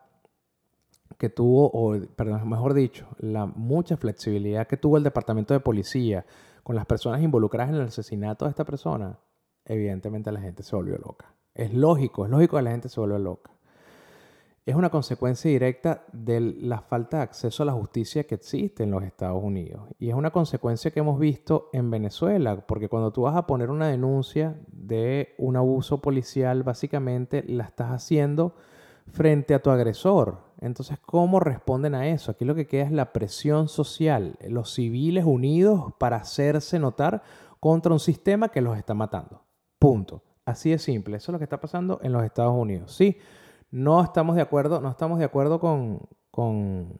que 1.17 1.29
tuvo, 1.29 1.69
o 1.73 1.99
perdón, 2.15 2.47
mejor 2.49 2.73
dicho, 2.73 3.07
la 3.17 3.45
mucha 3.45 3.97
flexibilidad 3.97 4.67
que 4.67 4.77
tuvo 4.77 4.97
el 4.97 5.03
Departamento 5.03 5.53
de 5.53 5.59
Policía 5.59 6.25
con 6.63 6.75
las 6.75 6.85
personas 6.85 7.21
involucradas 7.21 7.69
en 7.69 7.75
el 7.75 7.87
asesinato 7.87 8.45
de 8.45 8.51
esta 8.51 8.65
persona, 8.65 9.19
evidentemente 9.65 10.31
la 10.31 10.41
gente 10.41 10.63
se 10.63 10.75
volvió 10.75 10.97
loca. 10.97 11.33
Es 11.53 11.73
lógico, 11.73 12.25
es 12.25 12.31
lógico 12.31 12.57
que 12.57 12.63
la 12.63 12.71
gente 12.71 12.89
se 12.89 12.99
vuelva 12.99 13.19
loca. 13.19 13.51
Es 14.65 14.75
una 14.75 14.91
consecuencia 14.91 15.49
directa 15.49 16.03
de 16.13 16.39
la 16.41 16.81
falta 16.81 17.17
de 17.17 17.23
acceso 17.23 17.63
a 17.63 17.65
la 17.65 17.73
justicia 17.73 18.25
que 18.25 18.35
existe 18.35 18.83
en 18.83 18.91
los 18.91 19.03
Estados 19.03 19.43
Unidos. 19.43 19.81
Y 19.97 20.09
es 20.09 20.15
una 20.15 20.29
consecuencia 20.29 20.91
que 20.91 20.99
hemos 20.99 21.19
visto 21.19 21.69
en 21.73 21.89
Venezuela, 21.89 22.67
porque 22.67 22.87
cuando 22.87 23.11
tú 23.11 23.23
vas 23.23 23.35
a 23.35 23.47
poner 23.47 23.71
una 23.71 23.87
denuncia 23.87 24.59
de 24.67 25.33
un 25.39 25.55
abuso 25.55 26.01
policial, 26.01 26.61
básicamente 26.61 27.43
la 27.47 27.63
estás 27.63 27.89
haciendo 27.89 28.53
frente 29.07 29.55
a 29.55 29.61
tu 29.63 29.71
agresor. 29.71 30.48
Entonces, 30.61 30.99
¿cómo 30.99 31.39
responden 31.39 31.95
a 31.95 32.07
eso? 32.07 32.31
Aquí 32.31 32.43
lo 32.43 32.55
que 32.55 32.67
queda 32.67 32.83
es 32.83 32.91
la 32.91 33.13
presión 33.13 33.67
social, 33.67 34.37
los 34.47 34.73
civiles 34.73 35.23
unidos 35.25 35.93
para 35.97 36.17
hacerse 36.17 36.79
notar 36.79 37.23
contra 37.59 37.93
un 37.93 37.99
sistema 37.99 38.49
que 38.49 38.61
los 38.61 38.77
está 38.77 38.93
matando. 38.93 39.43
Punto. 39.79 40.21
Así 40.45 40.71
de 40.71 40.79
simple. 40.79 41.17
Eso 41.17 41.31
es 41.31 41.33
lo 41.33 41.39
que 41.39 41.45
está 41.45 41.61
pasando 41.61 41.99
en 42.03 42.11
los 42.11 42.23
Estados 42.23 42.55
Unidos. 42.55 42.93
Sí, 42.93 43.17
no 43.71 44.03
estamos 44.03 44.35
de 44.35 44.41
acuerdo, 44.41 44.81
no 44.81 44.89
estamos 44.89 45.19
de 45.19 45.25
acuerdo 45.25 45.59
con, 45.59 46.01
con, 46.31 46.99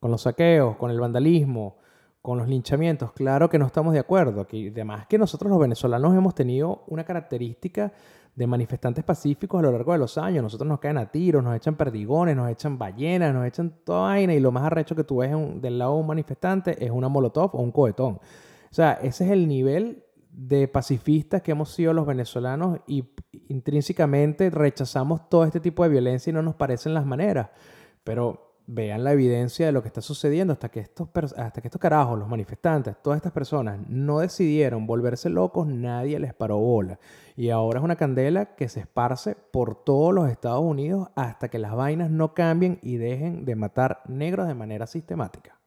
con 0.00 0.10
los 0.10 0.22
saqueos, 0.22 0.76
con 0.76 0.90
el 0.90 0.98
vandalismo, 0.98 1.76
con 2.22 2.38
los 2.38 2.48
linchamientos. 2.48 3.12
Claro 3.12 3.48
que 3.48 3.58
no 3.58 3.66
estamos 3.66 3.92
de 3.92 4.00
acuerdo. 4.00 4.40
Aquí, 4.40 4.68
además 4.68 5.06
que 5.06 5.18
nosotros 5.18 5.50
los 5.50 5.60
venezolanos 5.60 6.14
hemos 6.16 6.34
tenido 6.34 6.84
una 6.86 7.04
característica 7.04 7.92
de 8.34 8.46
manifestantes 8.46 9.04
pacíficos 9.04 9.58
a 9.58 9.62
lo 9.62 9.72
largo 9.72 9.92
de 9.92 9.98
los 9.98 10.16
años. 10.18 10.42
Nosotros 10.42 10.68
nos 10.68 10.80
caen 10.80 10.98
a 10.98 11.10
tiros, 11.10 11.42
nos 11.42 11.56
echan 11.56 11.76
perdigones, 11.76 12.36
nos 12.36 12.50
echan 12.50 12.78
ballenas, 12.78 13.34
nos 13.34 13.46
echan 13.46 13.74
toda 13.84 14.02
vaina 14.02 14.34
y 14.34 14.40
lo 14.40 14.52
más 14.52 14.64
arrecho 14.64 14.94
que 14.94 15.04
tú 15.04 15.18
ves 15.18 15.30
del 15.60 15.78
lado 15.78 15.94
de 15.94 16.00
un 16.00 16.06
manifestante 16.06 16.84
es 16.84 16.90
una 16.90 17.08
molotov 17.08 17.54
o 17.54 17.60
un 17.60 17.72
cohetón. 17.72 18.14
O 18.14 18.74
sea, 18.74 18.92
ese 19.02 19.24
es 19.24 19.30
el 19.30 19.48
nivel 19.48 20.04
de 20.32 20.68
pacifistas 20.68 21.42
que 21.42 21.50
hemos 21.52 21.70
sido 21.70 21.92
los 21.92 22.06
venezolanos 22.06 22.80
y 22.86 23.04
intrínsecamente 23.48 24.48
rechazamos 24.48 25.28
todo 25.28 25.44
este 25.44 25.60
tipo 25.60 25.82
de 25.82 25.88
violencia 25.88 26.30
y 26.30 26.34
no 26.34 26.42
nos 26.42 26.54
parecen 26.54 26.94
las 26.94 27.04
maneras. 27.04 27.50
Pero 28.04 28.49
vean 28.72 29.02
la 29.02 29.12
evidencia 29.12 29.66
de 29.66 29.72
lo 29.72 29.82
que 29.82 29.88
está 29.88 30.00
sucediendo 30.00 30.52
hasta 30.52 30.68
que 30.68 30.80
estos, 30.80 31.08
hasta 31.36 31.60
que 31.60 31.68
estos 31.68 31.80
carajos, 31.80 32.18
los 32.18 32.28
manifestantes, 32.28 32.96
todas 33.02 33.16
estas 33.16 33.32
personas 33.32 33.78
no 33.88 34.20
decidieron 34.20 34.86
volverse 34.86 35.28
locos, 35.28 35.66
nadie 35.66 36.18
les 36.18 36.34
paró 36.34 36.58
bola. 36.58 36.98
Y 37.36 37.50
ahora 37.50 37.80
es 37.80 37.84
una 37.84 37.96
candela 37.96 38.54
que 38.54 38.68
se 38.68 38.80
esparce 38.80 39.34
por 39.34 39.82
todos 39.84 40.14
los 40.14 40.30
Estados 40.30 40.62
Unidos 40.62 41.08
hasta 41.16 41.48
que 41.48 41.58
las 41.58 41.74
vainas 41.74 42.10
no 42.10 42.34
cambien 42.34 42.78
y 42.82 42.96
dejen 42.96 43.44
de 43.44 43.56
matar 43.56 44.02
negros 44.06 44.46
de 44.46 44.54
manera 44.54 44.86
sistemática. 44.86 45.58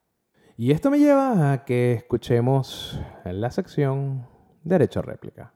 Y 0.55 0.71
esto 0.71 0.91
me 0.91 0.99
lleva 0.99 1.51
a 1.51 1.65
que 1.65 1.93
escuchemos 1.93 2.99
la 3.25 3.51
sección 3.51 4.27
Derecho 4.63 4.99
a 4.99 5.03
réplica. 5.03 5.53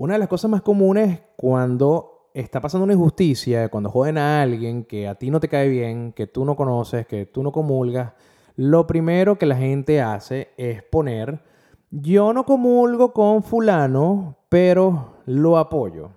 Una 0.00 0.14
de 0.14 0.20
las 0.20 0.28
cosas 0.28 0.50
más 0.50 0.62
comunes 0.62 1.20
cuando 1.36 2.30
está 2.32 2.58
pasando 2.58 2.84
una 2.84 2.94
injusticia, 2.94 3.68
cuando 3.68 3.90
joden 3.90 4.16
a 4.16 4.40
alguien 4.40 4.84
que 4.84 5.06
a 5.06 5.14
ti 5.16 5.30
no 5.30 5.40
te 5.40 5.48
cae 5.48 5.68
bien, 5.68 6.14
que 6.14 6.26
tú 6.26 6.46
no 6.46 6.56
conoces, 6.56 7.06
que 7.06 7.26
tú 7.26 7.42
no 7.42 7.52
comulgas, 7.52 8.14
lo 8.56 8.86
primero 8.86 9.36
que 9.36 9.44
la 9.44 9.56
gente 9.56 10.00
hace 10.00 10.52
es 10.56 10.82
poner, 10.82 11.42
yo 11.90 12.32
no 12.32 12.46
comulgo 12.46 13.12
con 13.12 13.42
fulano, 13.42 14.38
pero 14.48 15.16
lo 15.26 15.58
apoyo. 15.58 16.12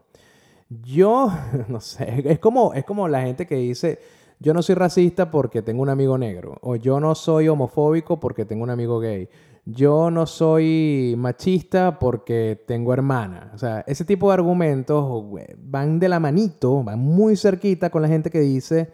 Yo, 0.69 1.29
no 1.67 1.81
sé, 1.81 2.23
es 2.23 2.39
como, 2.39 2.73
es 2.73 2.85
como 2.85 3.09
la 3.09 3.23
gente 3.23 3.45
que 3.45 3.55
dice, 3.55 3.99
yo 4.39 4.53
no 4.53 4.61
soy 4.61 4.75
racista 4.75 5.29
porque 5.29 5.61
tengo 5.61 5.81
un 5.81 5.89
amigo 5.89 6.17
negro, 6.17 6.57
o 6.61 6.77
yo 6.77 7.01
no 7.01 7.15
soy 7.15 7.49
homofóbico 7.49 8.17
porque 8.17 8.45
tengo 8.45 8.63
un 8.63 8.69
amigo 8.69 9.01
gay 9.01 9.27
yo 9.65 10.11
no 10.11 10.25
soy 10.25 11.15
machista 11.17 11.99
porque 11.99 12.63
tengo 12.67 12.93
hermana. 12.93 13.51
O 13.53 13.57
sea, 13.57 13.83
ese 13.87 14.05
tipo 14.05 14.27
de 14.27 14.33
argumentos 14.33 15.25
van 15.57 15.99
de 15.99 16.09
la 16.09 16.19
manito, 16.19 16.83
van 16.83 16.99
muy 16.99 17.37
cerquita 17.37 17.89
con 17.89 18.01
la 18.01 18.07
gente 18.07 18.29
que 18.29 18.41
dice, 18.41 18.91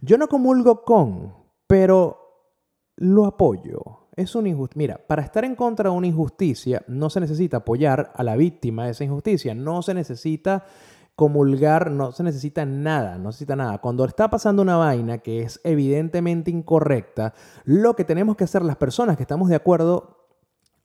yo 0.00 0.18
no 0.18 0.28
comulgo 0.28 0.82
con, 0.84 1.34
pero 1.66 2.18
lo 2.96 3.24
apoyo. 3.26 4.08
Es 4.14 4.34
una 4.34 4.50
injusticia. 4.50 4.78
Mira, 4.78 5.06
para 5.06 5.22
estar 5.22 5.44
en 5.44 5.54
contra 5.54 5.88
de 5.88 5.96
una 5.96 6.06
injusticia 6.06 6.82
no 6.88 7.08
se 7.08 7.20
necesita 7.20 7.58
apoyar 7.58 8.12
a 8.14 8.22
la 8.22 8.36
víctima 8.36 8.84
de 8.84 8.90
esa 8.90 9.04
injusticia, 9.04 9.54
no 9.54 9.80
se 9.80 9.94
necesita 9.94 10.66
comulgar, 11.20 11.90
no 11.90 12.12
se 12.12 12.22
necesita 12.22 12.64
nada, 12.64 13.18
no 13.18 13.24
necesita 13.24 13.54
nada. 13.54 13.76
Cuando 13.76 14.06
está 14.06 14.30
pasando 14.30 14.62
una 14.62 14.78
vaina 14.78 15.18
que 15.18 15.42
es 15.42 15.60
evidentemente 15.64 16.50
incorrecta, 16.50 17.34
lo 17.64 17.94
que 17.94 18.06
tenemos 18.06 18.36
que 18.36 18.44
hacer 18.44 18.62
las 18.64 18.76
personas 18.76 19.18
que 19.18 19.24
estamos 19.24 19.50
de 19.50 19.56
acuerdo 19.56 20.16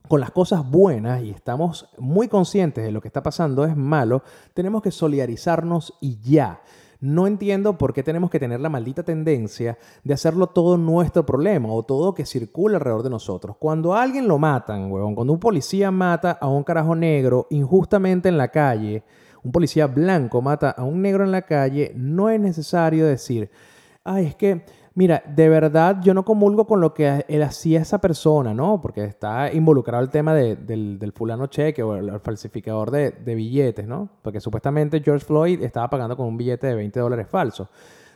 con 0.09 0.19
las 0.19 0.31
cosas 0.31 0.69
buenas 0.69 1.23
y 1.23 1.29
estamos 1.29 1.89
muy 1.97 2.27
conscientes 2.27 2.83
de 2.83 2.91
lo 2.91 2.99
que 2.99 3.07
está 3.07 3.23
pasando 3.23 3.63
es 3.63 3.77
malo, 3.77 4.23
tenemos 4.53 4.81
que 4.81 4.91
solidarizarnos 4.91 5.93
y 6.01 6.19
ya. 6.19 6.59
No 6.99 7.27
entiendo 7.27 7.77
por 7.77 7.93
qué 7.93 8.03
tenemos 8.03 8.29
que 8.29 8.39
tener 8.39 8.59
la 8.59 8.67
maldita 8.67 9.03
tendencia 9.03 9.77
de 10.03 10.13
hacerlo 10.13 10.47
todo 10.47 10.75
nuestro 10.75 11.25
problema 11.25 11.71
o 11.71 11.83
todo 11.83 12.13
que 12.13 12.25
circula 12.25 12.75
alrededor 12.75 13.03
de 13.03 13.09
nosotros. 13.09 13.55
Cuando 13.57 13.93
alguien 13.93 14.27
lo 14.27 14.37
matan, 14.37 14.91
huevón, 14.91 15.15
cuando 15.15 15.31
un 15.31 15.39
policía 15.39 15.91
mata 15.91 16.31
a 16.33 16.49
un 16.49 16.65
carajo 16.65 16.93
negro 16.93 17.47
injustamente 17.51 18.27
en 18.27 18.37
la 18.37 18.49
calle, 18.49 19.05
un 19.45 19.51
policía 19.51 19.85
blanco 19.85 20.41
mata 20.41 20.71
a 20.71 20.83
un 20.83 21.01
negro 21.03 21.23
en 21.23 21.31
la 21.31 21.43
calle, 21.43 21.93
no 21.95 22.29
es 22.29 22.39
necesario 22.39 23.05
decir, 23.05 23.51
ay, 24.03 24.25
es 24.25 24.35
que, 24.35 24.65
mira, 24.95 25.21
de 25.27 25.47
verdad 25.49 26.01
yo 26.01 26.15
no 26.15 26.25
comulgo 26.25 26.65
con 26.65 26.81
lo 26.81 26.95
que 26.95 27.23
él 27.27 27.43
hacía 27.43 27.79
esa 27.79 27.99
persona, 27.99 28.55
¿no? 28.55 28.81
Porque 28.81 29.03
está 29.03 29.53
involucrado 29.53 30.03
el 30.03 30.09
tema 30.09 30.33
del, 30.33 31.13
fulano 31.15 31.45
cheque 31.45 31.83
o 31.83 31.95
el, 31.95 32.19
falsificador 32.19 32.89
de, 32.89 33.11
de, 33.11 33.35
billetes, 33.35 33.87
¿no? 33.87 34.09
Porque 34.23 34.39
supuestamente 34.41 34.99
George 35.01 35.23
Floyd 35.23 35.61
estaba 35.61 35.91
pagando 35.91 36.17
con 36.17 36.25
un 36.25 36.37
billete 36.37 36.65
de 36.65 36.75
20 36.75 36.99
dólares 36.99 37.27
falso. 37.29 37.69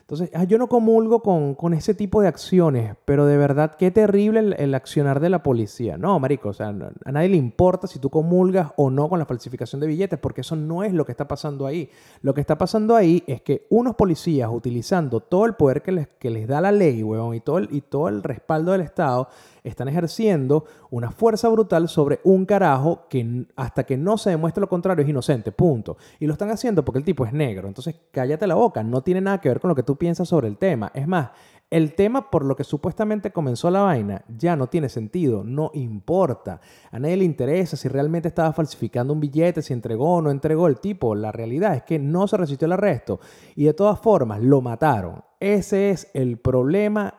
Entonces, 0.09 0.31
ah, 0.33 0.43
yo 0.43 0.57
no 0.57 0.65
comulgo 0.65 1.21
con, 1.21 1.73
ese 1.75 1.93
tipo 1.93 2.19
de 2.19 2.27
acciones, 2.27 2.95
pero 3.05 3.27
de 3.27 3.37
verdad, 3.37 3.75
qué 3.77 3.91
terrible 3.91 4.55
el, 4.57 4.73
accionar 4.73 5.19
de 5.19 5.29
la 5.29 5.43
policía. 5.43 5.97
No, 5.97 6.19
marico, 6.19 6.49
o 6.49 6.53
sea, 6.53 6.69
a 6.69 7.11
nadie 7.11 7.29
le 7.29 7.37
importa 7.37 7.85
si 7.85 7.99
tú 7.99 8.09
comulgas 8.09 8.71
o 8.75 8.89
no 8.89 9.07
con 9.07 9.19
la 9.19 9.27
falsificación 9.27 9.79
de 9.79 9.85
billetes, 9.85 10.17
porque 10.17 10.41
eso 10.41 10.55
no 10.55 10.83
es 10.83 10.93
lo 10.93 11.05
que 11.05 11.11
está 11.11 11.27
pasando 11.27 11.67
ahí. 11.67 11.91
Lo 12.23 12.33
que 12.33 12.41
está 12.41 12.57
pasando 12.57 12.95
ahí 12.95 13.23
es 13.27 13.43
que 13.43 13.67
unos 13.69 13.93
policías, 13.93 14.49
utilizando 14.51 15.19
todo 15.19 15.45
el 15.45 15.53
poder 15.53 15.83
que 15.83 15.91
les, 15.91 16.07
que 16.07 16.31
les 16.31 16.47
da 16.47 16.59
la 16.59 16.71
ley, 16.71 17.03
weón, 17.03 17.35
y 17.35 17.39
todo, 17.39 17.59
el, 17.59 17.69
y 17.71 17.81
todo 17.81 18.07
el 18.07 18.23
respaldo 18.23 18.71
del 18.71 18.81
Estado, 18.81 19.27
están 19.69 19.88
ejerciendo 19.88 20.65
una 20.89 21.11
fuerza 21.11 21.49
brutal 21.49 21.88
sobre 21.88 22.19
un 22.23 22.45
carajo 22.45 23.07
que 23.09 23.45
hasta 23.55 23.83
que 23.83 23.97
no 23.97 24.17
se 24.17 24.31
demuestre 24.31 24.61
lo 24.61 24.69
contrario 24.69 25.03
es 25.03 25.09
inocente, 25.09 25.51
punto. 25.51 25.97
Y 26.19 26.27
lo 26.27 26.33
están 26.33 26.49
haciendo 26.51 26.83
porque 26.83 26.99
el 26.99 27.05
tipo 27.05 27.25
es 27.25 27.33
negro. 27.33 27.67
Entonces, 27.67 27.95
cállate 28.11 28.47
la 28.47 28.55
boca, 28.55 28.83
no 28.83 29.01
tiene 29.01 29.21
nada 29.21 29.39
que 29.39 29.49
ver 29.49 29.59
con 29.59 29.69
lo 29.69 29.75
que 29.75 29.83
tú 29.83 29.97
piensas 29.97 30.27
sobre 30.27 30.47
el 30.47 30.57
tema. 30.57 30.91
Es 30.93 31.07
más, 31.07 31.29
el 31.69 31.93
tema 31.93 32.31
por 32.31 32.45
lo 32.45 32.55
que 32.55 32.63
supuestamente 32.63 33.31
comenzó 33.31 33.69
la 33.69 33.81
vaina 33.81 34.23
ya 34.27 34.55
no 34.55 34.67
tiene 34.67 34.89
sentido, 34.89 35.43
no 35.43 35.69
importa. 35.75 36.61
A 36.89 36.97
nadie 36.97 37.17
le 37.17 37.25
interesa 37.25 37.77
si 37.77 37.88
realmente 37.88 38.27
estaba 38.27 38.53
falsificando 38.53 39.13
un 39.13 39.19
billete, 39.19 39.61
si 39.61 39.73
entregó 39.73 40.15
o 40.15 40.21
no 40.21 40.31
entregó 40.31 40.65
el 40.67 40.79
tipo. 40.79 41.13
La 41.13 41.31
realidad 41.31 41.75
es 41.75 41.83
que 41.83 41.99
no 41.99 42.27
se 42.27 42.38
resistió 42.38 42.65
al 42.65 42.71
arresto 42.71 43.19
y 43.55 43.65
de 43.65 43.73
todas 43.73 43.99
formas 43.99 44.41
lo 44.41 44.61
mataron. 44.61 45.23
Ese 45.39 45.91
es 45.91 46.09
el 46.15 46.39
problema 46.39 47.13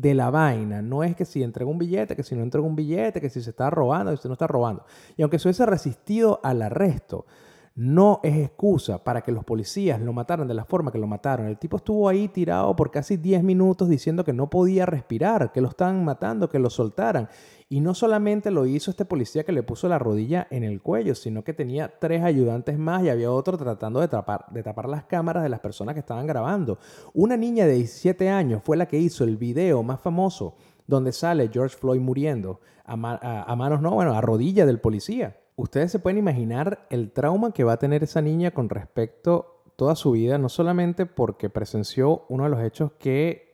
de 0.00 0.14
la 0.14 0.30
vaina. 0.30 0.80
No 0.82 1.02
es 1.04 1.14
que 1.14 1.24
si 1.24 1.42
entrega 1.42 1.70
un 1.70 1.78
billete, 1.78 2.16
que 2.16 2.22
si 2.22 2.34
no 2.34 2.42
entrega 2.42 2.66
un 2.66 2.76
billete, 2.76 3.20
que 3.20 3.30
si 3.30 3.42
se 3.42 3.50
está 3.50 3.70
robando, 3.70 4.12
que 4.12 4.16
si 4.16 4.28
no 4.28 4.34
está 4.34 4.46
robando. 4.46 4.84
Y 5.16 5.22
aunque 5.22 5.38
se 5.38 5.48
hubiese 5.48 5.66
resistido 5.66 6.40
al 6.42 6.62
arresto, 6.62 7.26
no 7.74 8.20
es 8.22 8.36
excusa 8.36 9.02
para 9.02 9.22
que 9.22 9.32
los 9.32 9.44
policías 9.44 10.00
lo 10.00 10.12
mataran 10.12 10.48
de 10.48 10.54
la 10.54 10.64
forma 10.64 10.90
que 10.90 10.98
lo 10.98 11.06
mataron. 11.06 11.46
El 11.46 11.58
tipo 11.58 11.76
estuvo 11.76 12.08
ahí 12.08 12.28
tirado 12.28 12.74
por 12.74 12.90
casi 12.90 13.16
10 13.16 13.42
minutos 13.42 13.88
diciendo 13.88 14.24
que 14.24 14.32
no 14.32 14.50
podía 14.50 14.86
respirar, 14.86 15.52
que 15.52 15.60
lo 15.60 15.68
estaban 15.68 16.04
matando, 16.04 16.48
que 16.48 16.58
lo 16.58 16.70
soltaran. 16.70 17.28
Y 17.72 17.80
no 17.80 17.94
solamente 17.94 18.50
lo 18.50 18.66
hizo 18.66 18.90
este 18.90 19.04
policía 19.04 19.44
que 19.44 19.52
le 19.52 19.62
puso 19.62 19.88
la 19.88 20.00
rodilla 20.00 20.48
en 20.50 20.64
el 20.64 20.82
cuello, 20.82 21.14
sino 21.14 21.44
que 21.44 21.54
tenía 21.54 22.00
tres 22.00 22.24
ayudantes 22.24 22.76
más 22.76 23.04
y 23.04 23.10
había 23.10 23.30
otro 23.30 23.56
tratando 23.56 24.00
de 24.00 24.08
tapar, 24.08 24.88
las 24.88 25.04
cámaras 25.04 25.44
de 25.44 25.50
las 25.50 25.60
personas 25.60 25.94
que 25.94 26.00
estaban 26.00 26.26
grabando. 26.26 26.80
Una 27.14 27.36
niña 27.36 27.66
de 27.66 27.74
17 27.74 28.28
años 28.28 28.62
fue 28.64 28.76
la 28.76 28.88
que 28.88 28.98
hizo 28.98 29.22
el 29.22 29.36
video 29.36 29.84
más 29.84 30.00
famoso 30.00 30.56
donde 30.88 31.12
sale 31.12 31.48
George 31.52 31.76
Floyd 31.76 32.00
muriendo 32.00 32.60
a, 32.84 32.94
a 32.94 33.54
manos, 33.54 33.80
no, 33.80 33.92
bueno, 33.92 34.14
a 34.14 34.20
rodilla 34.20 34.66
del 34.66 34.80
policía. 34.80 35.38
Ustedes 35.54 35.92
se 35.92 36.00
pueden 36.00 36.18
imaginar 36.18 36.88
el 36.90 37.12
trauma 37.12 37.52
que 37.52 37.62
va 37.62 37.74
a 37.74 37.78
tener 37.78 38.02
esa 38.02 38.20
niña 38.20 38.50
con 38.50 38.68
respecto 38.68 39.62
toda 39.76 39.94
su 39.94 40.10
vida, 40.10 40.38
no 40.38 40.48
solamente 40.48 41.06
porque 41.06 41.50
presenció 41.50 42.24
uno 42.28 42.42
de 42.42 42.50
los 42.50 42.62
hechos 42.64 42.90
que 42.98 43.49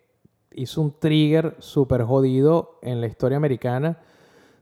hizo 0.56 0.80
un 0.80 0.98
trigger 0.98 1.54
súper 1.58 2.02
jodido 2.02 2.78
en 2.82 3.00
la 3.00 3.06
historia 3.06 3.36
americana, 3.36 3.98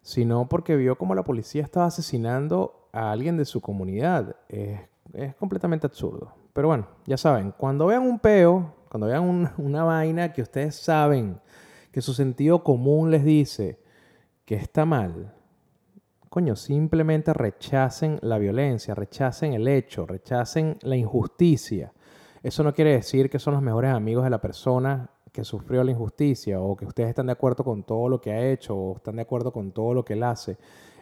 sino 0.03 0.49
porque 0.49 0.77
vio 0.77 0.99
cómo 0.99 1.15
la 1.15 1.25
policía 1.25 1.63
estaba 1.63 1.87
asesinando 1.87 2.89
a 2.93 3.11
alguien 3.11 3.37
de 3.37 3.45
su 3.45 3.61
comunidad. 3.61 4.37
Es, 4.49 4.81
completamente 5.39 5.87
absurdo. 5.87 6.35
Pero 6.53 6.69
bueno, 6.69 6.89
ya 7.07 7.17
saben, 7.17 7.53
cuando 7.57 7.87
vean 7.87 8.03
un 8.03 8.19
peo, 8.19 8.75
cuando 8.89 9.07
vean 9.07 9.53
una 9.59 9.85
vaina 9.85 10.33
que 10.33 10.43
ustedes 10.43 10.75
saben 10.75 11.41
que 11.93 12.03
su 12.03 12.13
sentido 12.13 12.65
común 12.65 13.11
les 13.11 13.25
dice 13.25 13.79
que 14.45 14.57
está 14.57 14.85
mal, 14.85 15.33
coño, 16.29 16.57
simplemente 16.57 17.33
rechacen 17.33 18.19
la 18.23 18.39
violencia, 18.39 18.95
rechacen 18.95 19.53
el 19.53 19.69
hecho, 19.69 20.05
rechacen 20.05 20.79
la 20.83 20.97
injusticia. 20.97 21.93
Eso 22.43 22.65
no 22.65 22.75
quiere 22.75 22.93
decir 22.93 23.31
que 23.31 23.39
son 23.39 23.55
los 23.55 23.63
mejores 23.63 23.93
amigos 23.93 24.25
de 24.25 24.31
la 24.31 24.41
persona 24.41 25.13
que 25.35 25.45
sufrió 25.45 25.83
la 25.83 25.91
injusticia 25.91 26.61
o 26.61 26.76
que 26.76 26.87
ustedes 26.87 27.09
están 27.09 27.26
de 27.26 27.33
acuerdo 27.33 27.64
con 27.64 27.83
todo 27.83 28.09
lo 28.09 28.21
que 28.21 28.31
ha 28.31 28.53
hecho 28.53 28.76
o 28.76 28.97
están 28.97 29.17
de 29.17 29.23
acuerdo 29.23 29.53
con 29.53 29.73
todo 29.73 29.93
lo 29.93 30.05
que 30.05 30.12
él 30.12 30.23
hace. 30.23 30.57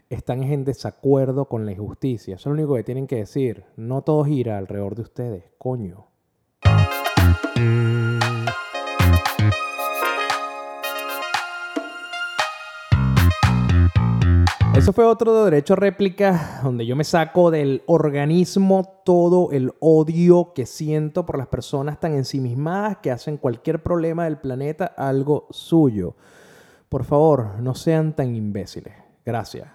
Están 0.09 0.43
en 0.43 0.65
desacuerdo 0.65 1.45
con 1.45 1.67
la 1.67 1.73
injusticia. 1.73 2.37
Eso 2.37 2.49
es 2.49 2.57
lo 2.57 2.63
único 2.63 2.75
que 2.75 2.83
tienen 2.83 3.07
que 3.07 3.17
decir. 3.17 3.65
No 3.77 4.01
todo 4.01 4.25
gira 4.25 4.57
alrededor 4.57 4.95
de 4.95 5.03
ustedes, 5.03 5.45
coño. 5.59 6.07
Eso 14.75 14.95
fue 14.95 15.05
otro 15.05 15.45
derecho 15.45 15.77
réplica 15.77 16.61
donde 16.63 16.87
yo 16.87 16.97
me 16.97 17.05
saco 17.05 17.51
del 17.51 17.83
organismo 17.87 19.01
todo 19.05 19.53
el 19.53 19.75
odio 19.81 20.53
que 20.55 20.65
siento 20.65 21.27
por 21.27 21.37
las 21.37 21.49
personas 21.49 22.01
tan 22.01 22.15
ensimismadas 22.15 22.97
que 22.97 23.11
hacen 23.11 23.37
cualquier 23.37 23.83
problema 23.83 24.25
del 24.25 24.39
planeta 24.39 24.87
algo 24.97 25.47
suyo. 25.51 26.17
Por 26.89 27.05
favor, 27.05 27.61
no 27.61 27.75
sean 27.75 28.15
tan 28.15 28.35
imbéciles. 28.35 28.95
Gracias. 29.27 29.69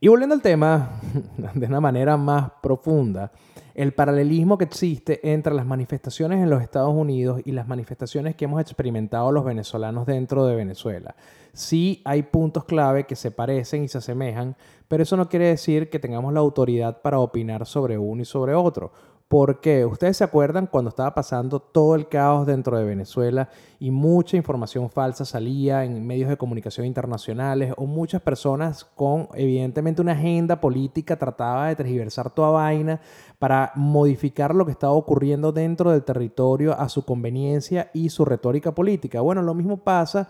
Y 0.00 0.08
volviendo 0.08 0.34
al 0.34 0.42
tema 0.42 1.00
de 1.54 1.66
una 1.66 1.80
manera 1.80 2.18
más 2.18 2.50
profunda, 2.62 3.32
el 3.80 3.94
paralelismo 3.94 4.58
que 4.58 4.64
existe 4.64 5.32
entre 5.32 5.54
las 5.54 5.64
manifestaciones 5.64 6.42
en 6.42 6.50
los 6.50 6.60
Estados 6.60 6.92
Unidos 6.94 7.40
y 7.46 7.52
las 7.52 7.66
manifestaciones 7.66 8.36
que 8.36 8.44
hemos 8.44 8.60
experimentado 8.60 9.32
los 9.32 9.42
venezolanos 9.42 10.04
dentro 10.04 10.44
de 10.44 10.54
Venezuela. 10.54 11.16
Sí 11.54 12.02
hay 12.04 12.24
puntos 12.24 12.66
clave 12.66 13.06
que 13.06 13.16
se 13.16 13.30
parecen 13.30 13.82
y 13.82 13.88
se 13.88 13.96
asemejan, 13.96 14.54
pero 14.86 15.02
eso 15.02 15.16
no 15.16 15.30
quiere 15.30 15.46
decir 15.46 15.88
que 15.88 15.98
tengamos 15.98 16.34
la 16.34 16.40
autoridad 16.40 17.00
para 17.00 17.20
opinar 17.20 17.64
sobre 17.64 17.96
uno 17.96 18.20
y 18.20 18.26
sobre 18.26 18.54
otro. 18.54 18.92
Porque 19.30 19.86
ustedes 19.86 20.16
se 20.16 20.24
acuerdan 20.24 20.66
cuando 20.66 20.88
estaba 20.88 21.14
pasando 21.14 21.60
todo 21.60 21.94
el 21.94 22.08
caos 22.08 22.48
dentro 22.48 22.76
de 22.76 22.84
Venezuela 22.84 23.48
y 23.78 23.92
mucha 23.92 24.36
información 24.36 24.90
falsa 24.90 25.24
salía 25.24 25.84
en 25.84 26.04
medios 26.04 26.28
de 26.28 26.36
comunicación 26.36 26.84
internacionales 26.84 27.72
o 27.76 27.86
muchas 27.86 28.20
personas 28.22 28.82
con 28.82 29.28
evidentemente 29.34 30.02
una 30.02 30.14
agenda 30.14 30.60
política 30.60 31.16
trataba 31.16 31.68
de 31.68 31.76
tergiversar 31.76 32.30
toda 32.30 32.50
vaina 32.50 33.00
para 33.38 33.70
modificar 33.76 34.52
lo 34.52 34.66
que 34.66 34.72
estaba 34.72 34.94
ocurriendo 34.94 35.52
dentro 35.52 35.92
del 35.92 36.02
territorio 36.02 36.76
a 36.76 36.88
su 36.88 37.04
conveniencia 37.04 37.88
y 37.94 38.08
su 38.08 38.24
retórica 38.24 38.74
política. 38.74 39.20
Bueno, 39.20 39.42
lo 39.42 39.54
mismo 39.54 39.76
pasa 39.76 40.28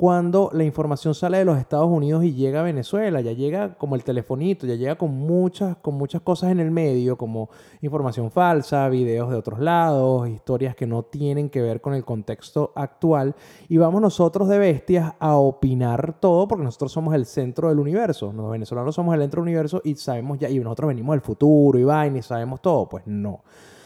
cuando 0.00 0.48
la 0.54 0.64
información 0.64 1.14
sale 1.14 1.36
de 1.36 1.44
los 1.44 1.58
Estados 1.58 1.90
Unidos 1.90 2.24
y 2.24 2.32
llega 2.32 2.60
a 2.60 2.62
Venezuela, 2.62 3.20
ya 3.20 3.32
llega 3.32 3.74
como 3.74 3.96
el 3.96 4.02
telefonito, 4.02 4.66
ya 4.66 4.74
llega 4.74 4.96
con 4.96 5.14
muchas, 5.14 5.76
con 5.76 5.96
muchas 5.96 6.22
cosas 6.22 6.52
en 6.52 6.58
el 6.58 6.70
medio, 6.70 7.18
como 7.18 7.50
información 7.82 8.30
falsa, 8.30 8.88
videos 8.88 9.28
de 9.28 9.36
otros 9.36 9.60
lados, 9.60 10.26
historias 10.26 10.74
que 10.74 10.86
no 10.86 11.02
tienen 11.02 11.50
que 11.50 11.60
ver 11.60 11.82
con 11.82 11.92
el 11.92 12.06
contexto 12.06 12.72
actual, 12.76 13.34
y 13.68 13.76
vamos 13.76 14.00
nosotros 14.00 14.48
de 14.48 14.58
bestias 14.58 15.12
a 15.18 15.36
opinar 15.36 16.18
todo 16.18 16.48
porque 16.48 16.64
nosotros 16.64 16.92
somos 16.92 17.14
el 17.14 17.26
centro 17.26 17.68
del 17.68 17.78
universo, 17.78 18.32
los 18.32 18.50
venezolanos 18.50 18.94
somos 18.94 19.14
el 19.14 19.20
centro 19.20 19.42
del 19.42 19.48
universo 19.50 19.82
y 19.84 19.96
sabemos 19.96 20.38
ya, 20.38 20.48
y 20.48 20.58
nosotros 20.60 20.88
venimos 20.88 21.12
del 21.12 21.20
futuro 21.20 21.78
y 21.78 21.84
vaina 21.84 22.16
y 22.16 22.22
sabemos 22.22 22.62
todo, 22.62 22.88
pues 22.88 23.06
no, 23.06 23.42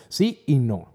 sí 0.09 0.45
y 0.47 0.61
no. 0.61 0.94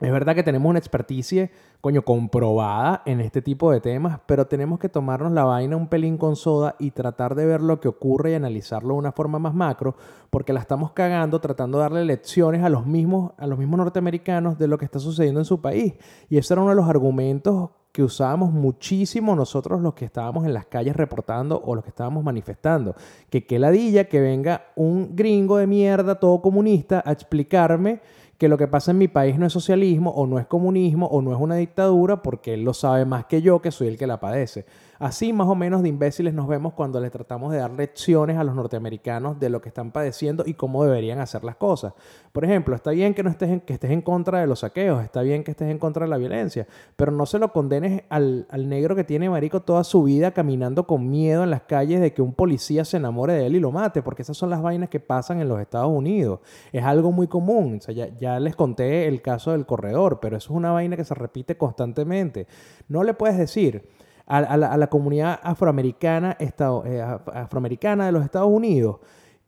Es 0.00 0.12
verdad 0.12 0.36
que 0.36 0.44
tenemos 0.44 0.70
una 0.70 0.78
experticia, 0.78 1.50
coño, 1.80 2.02
comprobada 2.02 3.02
en 3.04 3.20
este 3.20 3.42
tipo 3.42 3.72
de 3.72 3.80
temas, 3.80 4.20
pero 4.26 4.46
tenemos 4.46 4.78
que 4.78 4.88
tomarnos 4.88 5.32
la 5.32 5.42
vaina 5.42 5.76
un 5.76 5.88
pelín 5.88 6.18
con 6.18 6.36
soda 6.36 6.76
y 6.78 6.92
tratar 6.92 7.34
de 7.34 7.46
ver 7.46 7.60
lo 7.60 7.80
que 7.80 7.88
ocurre 7.88 8.30
y 8.30 8.34
analizarlo 8.34 8.94
de 8.94 9.00
una 9.00 9.10
forma 9.10 9.40
más 9.40 9.54
macro, 9.54 9.96
porque 10.30 10.52
la 10.52 10.60
estamos 10.60 10.92
cagando 10.92 11.40
tratando 11.40 11.78
de 11.78 11.82
darle 11.82 12.04
lecciones 12.04 12.62
a 12.62 12.68
los 12.68 12.86
mismos, 12.86 13.32
a 13.38 13.48
los 13.48 13.58
mismos 13.58 13.78
norteamericanos 13.78 14.56
de 14.56 14.68
lo 14.68 14.78
que 14.78 14.84
está 14.84 15.00
sucediendo 15.00 15.40
en 15.40 15.46
su 15.46 15.60
país. 15.60 15.94
Y 16.28 16.38
ese 16.38 16.54
era 16.54 16.62
uno 16.62 16.70
de 16.70 16.76
los 16.76 16.88
argumentos 16.88 17.70
que 17.90 18.04
usábamos 18.04 18.52
muchísimo 18.52 19.34
nosotros 19.34 19.80
los 19.80 19.94
que 19.94 20.04
estábamos 20.04 20.46
en 20.46 20.54
las 20.54 20.66
calles 20.66 20.94
reportando 20.94 21.60
o 21.64 21.74
los 21.74 21.82
que 21.82 21.90
estábamos 21.90 22.22
manifestando. 22.22 22.94
Que 23.30 23.46
qué 23.46 23.58
ladilla 23.58 24.04
que 24.04 24.20
venga 24.20 24.66
un 24.76 25.16
gringo 25.16 25.56
de 25.56 25.66
mierda 25.66 26.20
todo 26.20 26.40
comunista 26.40 27.02
a 27.04 27.10
explicarme 27.10 28.00
que 28.38 28.48
lo 28.48 28.56
que 28.56 28.68
pasa 28.68 28.92
en 28.92 28.98
mi 28.98 29.08
país 29.08 29.36
no 29.36 29.46
es 29.46 29.52
socialismo 29.52 30.10
o 30.10 30.26
no 30.26 30.38
es 30.38 30.46
comunismo 30.46 31.06
o 31.06 31.20
no 31.20 31.32
es 31.32 31.40
una 31.40 31.56
dictadura 31.56 32.22
porque 32.22 32.54
él 32.54 32.62
lo 32.62 32.72
sabe 32.72 33.04
más 33.04 33.26
que 33.26 33.42
yo, 33.42 33.60
que 33.60 33.72
soy 33.72 33.88
el 33.88 33.98
que 33.98 34.06
la 34.06 34.20
padece. 34.20 34.64
Así 34.98 35.32
más 35.32 35.46
o 35.46 35.54
menos 35.54 35.82
de 35.82 35.88
imbéciles 35.88 36.34
nos 36.34 36.48
vemos 36.48 36.74
cuando 36.74 37.00
le 37.00 37.08
tratamos 37.10 37.52
de 37.52 37.58
dar 37.58 37.70
lecciones 37.70 38.36
a 38.36 38.42
los 38.42 38.56
norteamericanos 38.56 39.38
de 39.38 39.48
lo 39.48 39.60
que 39.60 39.68
están 39.68 39.92
padeciendo 39.92 40.42
y 40.44 40.54
cómo 40.54 40.84
deberían 40.84 41.20
hacer 41.20 41.44
las 41.44 41.54
cosas. 41.54 41.92
Por 42.32 42.44
ejemplo, 42.44 42.74
está 42.74 42.90
bien 42.90 43.14
que 43.14 43.22
no 43.22 43.30
estés 43.30 43.50
en, 43.50 43.60
que 43.60 43.74
estés 43.74 43.92
en 43.92 44.02
contra 44.02 44.40
de 44.40 44.48
los 44.48 44.60
saqueos, 44.60 45.04
está 45.04 45.22
bien 45.22 45.44
que 45.44 45.52
estés 45.52 45.70
en 45.70 45.78
contra 45.78 46.04
de 46.04 46.10
la 46.10 46.16
violencia, 46.16 46.66
pero 46.96 47.12
no 47.12 47.26
se 47.26 47.38
lo 47.38 47.52
condenes 47.52 48.02
al, 48.08 48.46
al 48.50 48.68
negro 48.68 48.96
que 48.96 49.04
tiene 49.04 49.30
marico 49.30 49.62
toda 49.62 49.84
su 49.84 50.02
vida 50.02 50.32
caminando 50.32 50.86
con 50.86 51.08
miedo 51.08 51.44
en 51.44 51.50
las 51.50 51.62
calles 51.62 52.00
de 52.00 52.12
que 52.12 52.22
un 52.22 52.32
policía 52.32 52.84
se 52.84 52.96
enamore 52.96 53.34
de 53.34 53.46
él 53.46 53.56
y 53.56 53.60
lo 53.60 53.70
mate, 53.70 54.02
porque 54.02 54.22
esas 54.22 54.36
son 54.36 54.50
las 54.50 54.62
vainas 54.62 54.88
que 54.88 54.98
pasan 54.98 55.40
en 55.40 55.48
los 55.48 55.60
Estados 55.60 55.90
Unidos. 55.90 56.40
Es 56.72 56.84
algo 56.84 57.12
muy 57.12 57.28
común. 57.28 57.78
Ya, 57.88 58.08
ya 58.16 58.40
les 58.40 58.56
conté 58.56 59.06
el 59.06 59.22
caso 59.22 59.52
del 59.52 59.66
corredor, 59.66 60.18
pero 60.20 60.36
eso 60.36 60.52
es 60.52 60.56
una 60.56 60.72
vaina 60.72 60.96
que 60.96 61.04
se 61.04 61.14
repite 61.14 61.56
constantemente. 61.56 62.46
No 62.88 63.04
le 63.04 63.14
puedes 63.14 63.38
decir 63.38 63.88
a, 64.28 64.56
la, 64.56 64.86
comunidad 64.88 65.40
afroamericana, 65.42 66.36
eh, 66.38 67.02
afroamericana 67.32 68.06
de 68.06 68.12
los 68.12 68.24
Estados 68.24 68.50
Unidos 68.50 68.98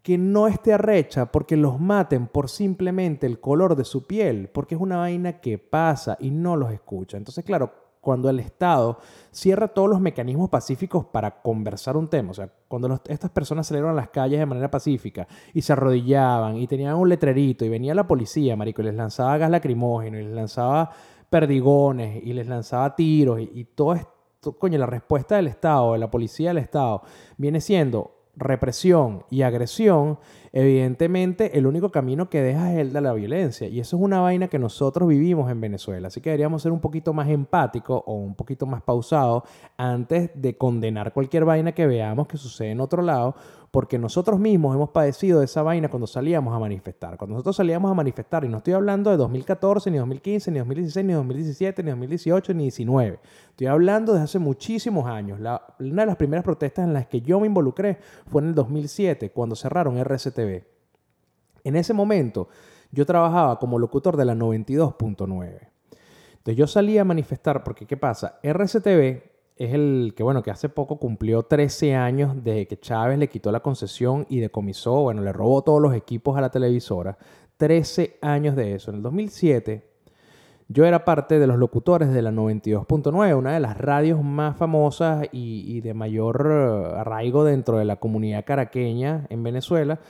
que 0.03 0.17
no 0.17 0.49
esté 0.49 0.73
arrecha 0.73 1.27
porque 1.27 1.57
los 1.57 1.79
maten 1.79 2.27
por 2.27 2.49
simplemente 2.49 3.27
el 3.27 3.39
color 3.39 3.77
de 3.77 3.85
su 3.85 4.07
piel, 4.07 4.49
porque 4.49 4.75
es 4.75 4.81
una 4.81 4.97
vaina 4.97 5.41
que 5.41 5.59
pasa 5.59 6.17
y 6.19 6.31
no 6.31 6.57
los 6.57 6.73
escucha. 6.73 7.19
Entonces, 7.19 7.45
claro, 7.45 7.71
cuando 8.01 8.31
el 8.31 8.41
Estado 8.41 8.99
cierra 9.31 9.69
todos 9.69 9.91
los 9.91 10.01
mecanismos 10.01 10.49
pacíficos 10.49 11.05
para 11.05 11.43
conversar 11.43 11.99
un 11.99 12.09
tema, 12.09 12.31
o 12.31 12.35
sea, 12.35 12.51
cuando 12.67 12.99
estas 13.07 13.31
personas 13.31 13.67
salieron 13.67 13.91
a 13.91 13.95
las 13.95 14.09
calles 14.09 14.39
de 14.39 14.47
manera 14.47 14.71
pacífica 14.71 15.29
y 15.53 15.61
se 15.61 15.75
arrodillaban 15.75 16.57
y 16.57 16.67
tenían 16.67 16.97
un 16.97 17.11
letrerito 17.11 17.67
y 17.67 17.69
venía 17.69 17.95
la 17.95 18.09
policía, 18.09 18.57
marico, 18.57 18.81
y 18.81 18.87
les 18.87 18.95
lanzaba 18.95 19.37
gas 19.37 19.51
lacrimógeno 19.51 20.19
y 20.19 20.23
les 20.23 20.33
lanzaba 20.33 20.91
perdigones 21.29 22.25
y 22.25 22.33
les 22.33 22.47
lanzaba 22.47 22.97
tiros 22.97 23.39
y, 23.39 23.51
y 23.55 23.65
todo 23.65 23.93
esto 23.93 24.20
coño, 24.41 24.79
la 24.79 24.87
respuesta 24.87 25.37
del 25.37 25.49
Estado, 25.49 25.93
de 25.93 25.99
la 25.99 26.11
policía 26.11 26.49
del 26.51 26.59
Estado, 26.59 27.03
viene 27.37 27.61
siendo 27.61 28.21
represión 28.37 29.25
y 29.29 29.43
agresión, 29.43 30.19
evidentemente 30.53 31.59
el 31.59 31.67
único 31.67 31.91
camino 31.91 32.31
que 32.31 32.41
deja 32.41 32.73
es 32.73 32.79
el 32.79 32.93
de 32.93 33.01
la 33.01 33.13
violencia. 33.13 33.69
Y 33.69 33.81
eso 33.81 33.97
es 33.97 34.03
una 34.03 34.21
vaina 34.21 34.49
que 34.49 34.59
nosotros 34.59 35.09
vivimos 35.09 35.51
en 35.51 35.61
Venezuela. 35.61 36.09
Así 36.09 36.21
que 36.21 36.31
deberíamos 36.31 36.63
ser 36.63 36.73
un 36.73 36.81
poquito 36.81 37.13
más 37.13 37.29
empáticos 37.29 38.03
o 38.07 38.15
un 38.15 38.35
poquito 38.35 38.67
más 38.67 38.83
pausados 38.83 39.43
antes 39.77 40.31
de 40.35 40.57
condenar 40.57 41.13
cualquier 41.13 41.45
vaina 41.45 41.73
que 41.73 41.87
veamos 41.87 42.27
que 42.27 42.39
sucede 42.39 42.71
en 42.71 42.81
otro 42.81 43.03
lado, 43.03 43.35
porque 43.71 43.99
nosotros 43.99 44.41
mismos 44.41 44.75
hemos 44.75 44.91
padecido 44.91 45.39
de 45.39 45.45
esa 45.45 45.63
vaina 45.63 45.89
cuando 45.89 46.09
salíamos 46.09 46.55
a 46.55 46.59
manifestar. 46.59 47.17
Cuando 47.17 47.35
nosotros 47.35 47.55
salíamos 47.55 47.91
a 47.91 47.95
manifestar, 47.95 48.45
y 48.45 48.49
no 48.49 48.59
estoy 48.59 48.73
hablando 48.73 49.11
de 49.11 49.17
2014, 49.17 49.91
ni 49.93 49.99
2015, 49.99 50.51
ni 50.51 50.59
2016, 50.59 51.07
ni 51.07 51.13
2017, 51.13 51.83
ni 51.85 51.91
2018, 51.91 52.55
ni 52.55 52.65
2019. 52.65 53.21
Estoy 53.51 53.67
hablando 53.69 54.15
de 54.15 54.23
hace 54.23 54.41
muchísimos 54.41 55.07
años. 55.07 55.39
una 55.39 56.03
de 56.03 56.07
las 56.07 56.17
primeras 56.17 56.45
protestas 56.45 56.85
en 56.85 56.95
las 56.95 57.07
que 57.07 57.21
yo 57.21 57.39
me 57.39 57.47
involucré 57.47 57.99
fue 58.27 58.43
en 58.43 58.49
el 58.49 58.55
2007, 58.55 59.31
cuando 59.31 59.55
cerraron 59.55 59.99
RCTV. 59.99 60.65
En 61.63 61.77
ese 61.77 61.95
momento, 61.95 62.49
yo 62.91 63.07
trabajaba 63.07 63.59
como 63.61 63.79
locutor 63.79 64.17
de 64.17 64.25
la 64.25 64.35
92.9. 64.35 65.69
Entonces 66.33 66.57
yo 66.57 66.67
salía 66.67 67.03
a 67.03 67.05
manifestar 67.05 67.63
porque, 67.63 67.87
¿qué 67.87 67.97
pasa? 67.97 68.41
RCTV 68.43 69.30
es 69.61 69.75
el 69.75 70.15
que, 70.17 70.23
bueno, 70.23 70.43
que 70.43 70.51
hace 70.51 70.71
poco 70.71 70.99
cumplió 70.99 71.43
13 71.43 71.95
años 71.95 72.43
de 72.43 72.67
que 72.67 72.81
Chávez 72.81 73.19
le 73.19 73.29
quitó 73.29 73.53
la 73.53 73.61
concesión 73.61 74.25
y 74.31 74.41
decomisó, 74.41 75.03
bueno, 75.03 75.21
le 75.21 75.35
robó 75.35 75.61
todos 75.61 75.83
los 75.83 75.95
equipos 75.95 76.39
a 76.39 76.41
la 76.41 76.51
televisora. 76.51 77.19
13 77.59 78.17
años 78.23 78.57
de 78.57 78.75
eso. 78.75 78.91
En 78.91 78.97
el 78.97 79.03
2007, 79.03 79.85
yo 80.69 80.87
era 80.87 81.05
parte 81.05 81.39
de 81.39 81.47
los 81.47 81.59
locutores 81.59 82.11
de 82.11 82.23
la 82.23 82.31
92.9, 82.31 83.37
una 83.37 83.53
de 83.53 83.61
las 83.61 83.77
radios 83.77 84.25
más 84.25 84.57
famosas 84.57 85.27
y, 85.31 85.65
y 85.67 85.83
de 85.83 85.93
mayor 85.93 86.49
eh, 86.51 86.99
arraigo 86.99 87.45
dentro 87.45 87.77
de 87.77 87.85
la 87.85 87.97
comunidad 87.97 88.47
caraqueña 88.47 89.27
en 89.29 89.43
Venezuela, 89.43 90.01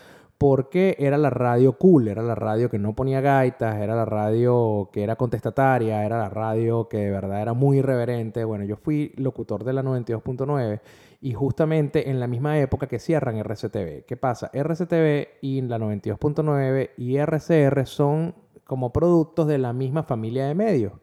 porque 0.40 0.96
era 0.98 1.18
la 1.18 1.29
radio 1.29 1.74
cool, 1.74 2.09
era 2.09 2.22
la 2.22 2.35
radio 2.35 2.70
que 2.70 2.79
no 2.79 2.94
ponía 2.94 3.20
gaitas, 3.20 3.76
era 3.76 3.94
la 3.94 4.07
radio 4.07 4.88
que 4.90 5.03
era 5.03 5.16
contestataria, 5.16 6.03
era 6.03 6.18
la 6.18 6.31
radio 6.31 6.88
que 6.88 6.96
de 6.96 7.11
verdad 7.11 7.42
era 7.42 7.53
muy 7.53 7.81
irreverente. 7.81 8.42
Bueno, 8.44 8.64
yo 8.64 8.76
fui 8.76 9.12
locutor 9.18 9.64
de 9.64 9.74
la 9.74 9.83
92.9 9.83 10.81
y 11.20 11.35
justamente 11.35 12.09
en 12.09 12.18
la 12.20 12.26
misma 12.26 12.59
época 12.59 12.88
que 12.88 12.98
cierran 12.98 13.37
RCTV. 13.37 14.07
¿Qué 14.07 14.16
pasa? 14.16 14.50
RCTV 14.55 15.29
y 15.42 15.61
la 15.61 15.79
92.9 15.79 16.92
y 16.96 17.18
RCR 17.18 17.87
son 17.87 18.35
como 18.64 18.94
productos 18.94 19.46
de 19.46 19.59
la 19.59 19.74
misma 19.74 20.05
familia 20.05 20.46
de 20.46 20.55
medios. 20.55 20.94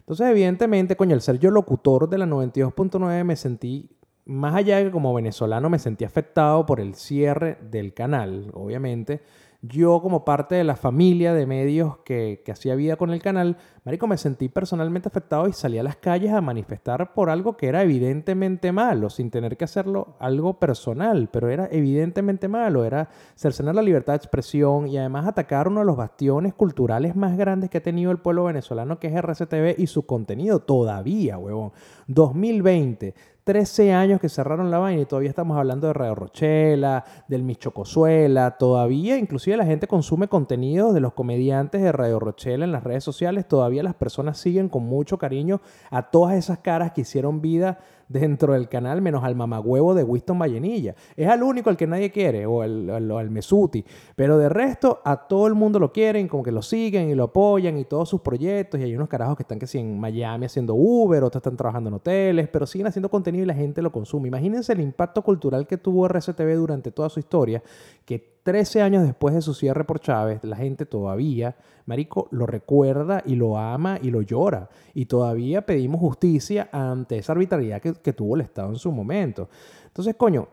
Entonces, 0.00 0.26
evidentemente, 0.26 0.96
coño, 0.96 1.14
al 1.14 1.22
ser 1.22 1.38
yo 1.38 1.52
locutor 1.52 2.08
de 2.08 2.18
la 2.18 2.26
92.9 2.26 3.22
me 3.22 3.36
sentí 3.36 3.88
más 4.26 4.54
allá 4.54 4.78
de 4.78 4.84
que 4.84 4.90
como 4.90 5.14
venezolano 5.14 5.68
me 5.68 5.78
sentí 5.78 6.04
afectado 6.04 6.64
por 6.66 6.80
el 6.80 6.94
cierre 6.94 7.58
del 7.60 7.92
canal, 7.92 8.50
obviamente, 8.54 9.22
yo 9.66 10.02
como 10.02 10.24
parte 10.26 10.56
de 10.56 10.64
la 10.64 10.76
familia 10.76 11.32
de 11.32 11.46
medios 11.46 11.96
que, 12.04 12.42
que, 12.44 12.52
hacía 12.52 12.74
vida 12.74 12.96
con 12.96 13.10
el 13.10 13.22
canal, 13.22 13.56
Marico, 13.84 14.06
me 14.06 14.18
sentí 14.18 14.50
personalmente 14.50 15.08
afectado 15.08 15.48
y 15.48 15.54
salí 15.54 15.78
a 15.78 15.82
las 15.82 15.96
calles 15.96 16.32
a 16.32 16.42
manifestar 16.42 17.14
por 17.14 17.30
algo 17.30 17.56
que 17.56 17.68
era 17.68 17.82
evidentemente 17.82 18.72
malo, 18.72 19.08
sin 19.08 19.30
tener 19.30 19.56
que 19.56 19.64
hacerlo 19.64 20.16
algo 20.18 20.58
personal, 20.58 21.30
pero 21.32 21.48
era 21.48 21.68
evidentemente 21.70 22.46
malo, 22.46 22.84
era 22.84 23.08
cercenar 23.36 23.74
la 23.74 23.82
libertad 23.82 24.12
de 24.12 24.18
expresión 24.18 24.86
y 24.86 24.98
además 24.98 25.26
atacar 25.26 25.68
uno 25.68 25.80
de 25.80 25.86
los 25.86 25.96
bastiones 25.96 26.52
culturales 26.52 27.16
más 27.16 27.36
grandes 27.38 27.70
que 27.70 27.78
ha 27.78 27.82
tenido 27.82 28.10
el 28.10 28.18
pueblo 28.18 28.44
venezolano, 28.44 28.98
que 28.98 29.06
es 29.06 29.14
RCTV 29.14 29.76
y 29.78 29.86
su 29.86 30.04
contenido 30.04 30.60
todavía, 30.60 31.38
huevón. 31.38 31.72
2020, 32.06 33.14
13 33.44 33.92
años 33.92 34.20
que 34.22 34.30
cerraron 34.30 34.70
la 34.70 34.78
vaina 34.78 35.02
y 35.02 35.04
todavía 35.04 35.28
estamos 35.28 35.58
hablando 35.58 35.86
de 35.86 35.92
Radio 35.92 36.14
Rochela, 36.14 37.04
del 37.28 37.42
Michocozuela, 37.42 38.52
todavía 38.52 39.18
inclusive 39.18 39.58
la 39.58 39.66
gente 39.66 39.86
consume 39.86 40.28
contenido 40.28 40.94
de 40.94 41.00
los 41.00 41.12
comediantes 41.12 41.82
de 41.82 41.92
Radio 41.92 42.18
Rochela 42.18 42.64
en 42.64 42.72
las 42.72 42.84
redes 42.84 43.04
sociales, 43.04 43.46
todavía 43.46 43.82
las 43.82 43.94
personas 43.94 44.38
siguen 44.38 44.70
con 44.70 44.84
mucho 44.84 45.18
cariño 45.18 45.60
a 45.90 46.10
todas 46.10 46.36
esas 46.36 46.60
caras 46.60 46.92
que 46.92 47.02
hicieron 47.02 47.42
vida 47.42 47.80
dentro 48.08 48.52
del 48.52 48.68
canal, 48.68 49.02
menos 49.02 49.24
al 49.24 49.34
mamagüevo 49.34 49.94
de 49.94 50.04
Winston 50.04 50.38
Vallenilla. 50.38 50.94
Es 51.16 51.28
al 51.28 51.42
único 51.42 51.70
al 51.70 51.76
que 51.76 51.86
nadie 51.86 52.10
quiere, 52.10 52.46
o 52.46 52.62
al, 52.62 53.30
Mesuti. 53.30 53.84
Pero 54.16 54.38
de 54.38 54.48
resto, 54.48 55.00
a 55.04 55.26
todo 55.26 55.46
el 55.46 55.54
mundo 55.54 55.78
lo 55.78 55.92
quieren, 55.92 56.28
como 56.28 56.42
que 56.42 56.52
lo 56.52 56.62
siguen 56.62 57.10
y 57.10 57.14
lo 57.14 57.24
apoyan 57.24 57.78
y 57.78 57.84
todos 57.84 58.08
sus 58.08 58.20
proyectos. 58.20 58.80
Y 58.80 58.84
hay 58.84 58.94
unos 58.94 59.08
carajos 59.08 59.36
que 59.36 59.42
están 59.42 59.58
que 59.58 59.66
sí 59.66 59.78
en 59.78 59.98
Miami 59.98 60.46
haciendo 60.46 60.74
Uber, 60.74 61.24
otros 61.24 61.40
están 61.40 61.56
trabajando 61.56 61.88
en 61.88 61.94
hoteles, 61.94 62.48
pero 62.48 62.66
siguen 62.66 62.86
haciendo 62.86 63.08
contenido 63.08 63.44
y 63.44 63.46
la 63.46 63.54
gente 63.54 63.82
lo 63.82 63.90
consume. 63.90 64.28
Imagínense 64.28 64.72
el 64.72 64.80
impacto 64.80 65.22
cultural 65.22 65.66
que 65.66 65.78
tuvo 65.78 66.06
RCTV 66.06 66.54
durante 66.56 66.90
toda 66.90 67.08
su 67.08 67.20
historia, 67.20 67.62
que 68.04 68.33
13 68.44 68.82
años 68.82 69.04
después 69.04 69.34
de 69.34 69.40
su 69.40 69.54
cierre 69.54 69.84
por 69.84 70.00
Chávez, 70.00 70.44
la 70.44 70.56
gente 70.56 70.84
todavía, 70.84 71.56
Marico, 71.86 72.28
lo 72.30 72.46
recuerda 72.46 73.22
y 73.24 73.36
lo 73.36 73.56
ama 73.56 73.98
y 74.00 74.10
lo 74.10 74.20
llora. 74.20 74.68
Y 74.92 75.06
todavía 75.06 75.64
pedimos 75.64 76.00
justicia 76.00 76.68
ante 76.70 77.16
esa 77.16 77.32
arbitrariedad 77.32 77.80
que, 77.80 77.94
que 77.94 78.12
tuvo 78.12 78.36
el 78.36 78.42
Estado 78.42 78.68
en 78.68 78.76
su 78.76 78.92
momento. 78.92 79.48
Entonces, 79.86 80.14
coño, 80.16 80.46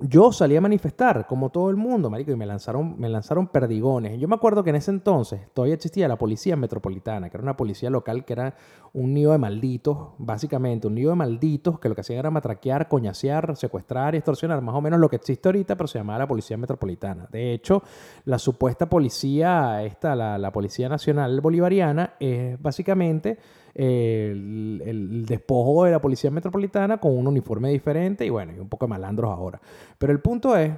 yo 0.00 0.32
salí 0.32 0.56
a 0.56 0.60
manifestar, 0.60 1.26
como 1.26 1.50
todo 1.50 1.70
el 1.70 1.76
mundo, 1.76 2.10
marico, 2.10 2.30
y 2.30 2.36
me 2.36 2.46
lanzaron, 2.46 2.98
me 2.98 3.08
lanzaron 3.08 3.48
perdigones. 3.48 4.18
Yo 4.18 4.28
me 4.28 4.34
acuerdo 4.34 4.64
que 4.64 4.70
en 4.70 4.76
ese 4.76 4.90
entonces 4.90 5.40
todavía 5.52 5.74
existía 5.74 6.08
la 6.08 6.16
policía 6.16 6.56
metropolitana, 6.56 7.28
que 7.28 7.36
era 7.36 7.42
una 7.42 7.56
policía 7.56 7.90
local 7.90 8.24
que 8.24 8.32
era 8.32 8.54
un 8.92 9.12
nido 9.12 9.32
de 9.32 9.38
malditos, 9.38 10.10
básicamente, 10.18 10.86
un 10.86 10.94
nido 10.94 11.10
de 11.10 11.16
malditos 11.16 11.78
que 11.78 11.88
lo 11.88 11.94
que 11.94 12.00
hacían 12.00 12.18
era 12.18 12.30
matraquear, 12.30 12.88
coñasear, 12.88 13.56
secuestrar 13.56 14.14
y 14.14 14.18
extorsionar, 14.18 14.60
más 14.62 14.74
o 14.74 14.80
menos 14.80 14.98
lo 14.98 15.08
que 15.08 15.16
existe 15.16 15.48
ahorita, 15.48 15.76
pero 15.76 15.86
se 15.86 15.98
llamaba 15.98 16.20
la 16.20 16.28
policía 16.28 16.56
metropolitana. 16.56 17.28
De 17.30 17.52
hecho, 17.52 17.82
la 18.24 18.38
supuesta 18.38 18.88
policía, 18.88 19.82
esta, 19.84 20.16
la, 20.16 20.38
la 20.38 20.50
Policía 20.50 20.88
Nacional 20.88 21.40
Bolivariana, 21.40 22.14
es 22.18 22.60
básicamente 22.60 23.38
el, 23.74 25.24
despojo 25.26 25.84
de 25.84 25.92
la 25.92 26.00
policía 26.00 26.30
metropolitana 26.30 26.98
con 26.98 27.16
un 27.16 27.26
uniforme 27.26 27.70
diferente 27.70 28.24
y 28.24 28.30
bueno, 28.30 28.52
y 28.54 28.58
un 28.58 28.68
poco 28.68 28.86
de 28.86 28.90
malandros 28.90 29.30
ahora. 29.30 29.60
Pero 29.98 30.12
el 30.12 30.20
punto 30.20 30.56
es 30.56 30.72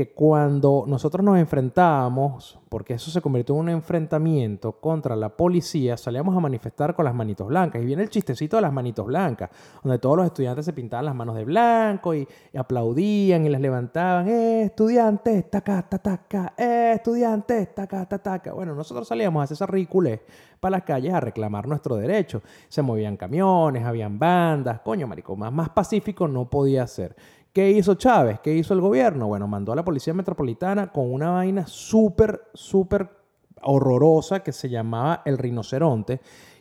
que 0.00 0.12
cuando 0.14 0.84
nosotros 0.86 1.22
nos 1.22 1.36
enfrentábamos, 1.36 2.58
porque 2.70 2.94
eso 2.94 3.10
se 3.10 3.20
convirtió 3.20 3.54
en 3.54 3.60
un 3.60 3.68
enfrentamiento 3.68 4.72
contra 4.72 5.14
la 5.14 5.28
policía, 5.28 5.98
salíamos 5.98 6.34
a 6.34 6.40
manifestar 6.40 6.94
con 6.94 7.04
las 7.04 7.14
manitos 7.14 7.46
blancas. 7.48 7.82
Y 7.82 7.84
viene 7.84 8.02
el 8.02 8.08
chistecito 8.08 8.56
de 8.56 8.62
las 8.62 8.72
manitos 8.72 9.04
blancas, 9.04 9.50
donde 9.82 9.98
todos 9.98 10.16
los 10.16 10.24
estudiantes 10.24 10.64
se 10.64 10.72
pintaban 10.72 11.04
las 11.04 11.14
manos 11.14 11.36
de 11.36 11.44
blanco 11.44 12.14
y, 12.14 12.26
aplaudían 12.56 13.44
y 13.44 13.50
les 13.50 13.60
levantaban, 13.60 14.26
¡eh, 14.26 14.62
estudiantes, 14.62 15.50
taca, 15.50 15.82
taca, 15.82 16.54
eh, 16.56 16.92
estudiantes, 16.94 17.74
taca, 17.74 18.06
taca! 18.06 18.54
Bueno, 18.54 18.74
nosotros 18.74 19.06
salíamos 19.06 19.42
a 19.42 19.44
hacer 19.44 19.56
esa 19.56 19.66
ridiculez 19.66 20.22
para 20.60 20.78
las 20.78 20.84
calles 20.84 21.12
a 21.12 21.20
reclamar 21.20 21.68
nuestro 21.68 21.96
derecho. 21.96 22.40
Se 22.70 22.80
movían 22.80 23.18
camiones, 23.18 23.84
habían 23.84 24.18
bandas, 24.18 24.80
coño, 24.80 25.06
marico, 25.06 25.36
más, 25.36 25.52
más 25.52 25.68
pacífico 25.68 26.26
no 26.26 26.48
podía 26.48 26.86
ser. 26.86 27.14
¿Qué 27.52 27.68
hizo 27.72 27.96
Chávez? 27.96 28.38
¿Qué 28.38 28.54
hizo 28.54 28.74
el 28.74 28.80
gobierno? 28.80 29.26
Bueno, 29.26 29.48
mandó 29.48 29.72
a 29.72 29.76
la 29.76 29.84
Policía 29.84 30.14
Metropolitana 30.14 30.92
con 30.92 31.12
una 31.12 31.30
vaina 31.30 31.66
súper, 31.66 32.42
súper 32.54 33.10
horrorosa 33.62 34.40
que 34.40 34.52
se 34.52 34.68
llamaba 34.68 35.22
el 35.24 35.36
rinoceronte, 35.36 36.20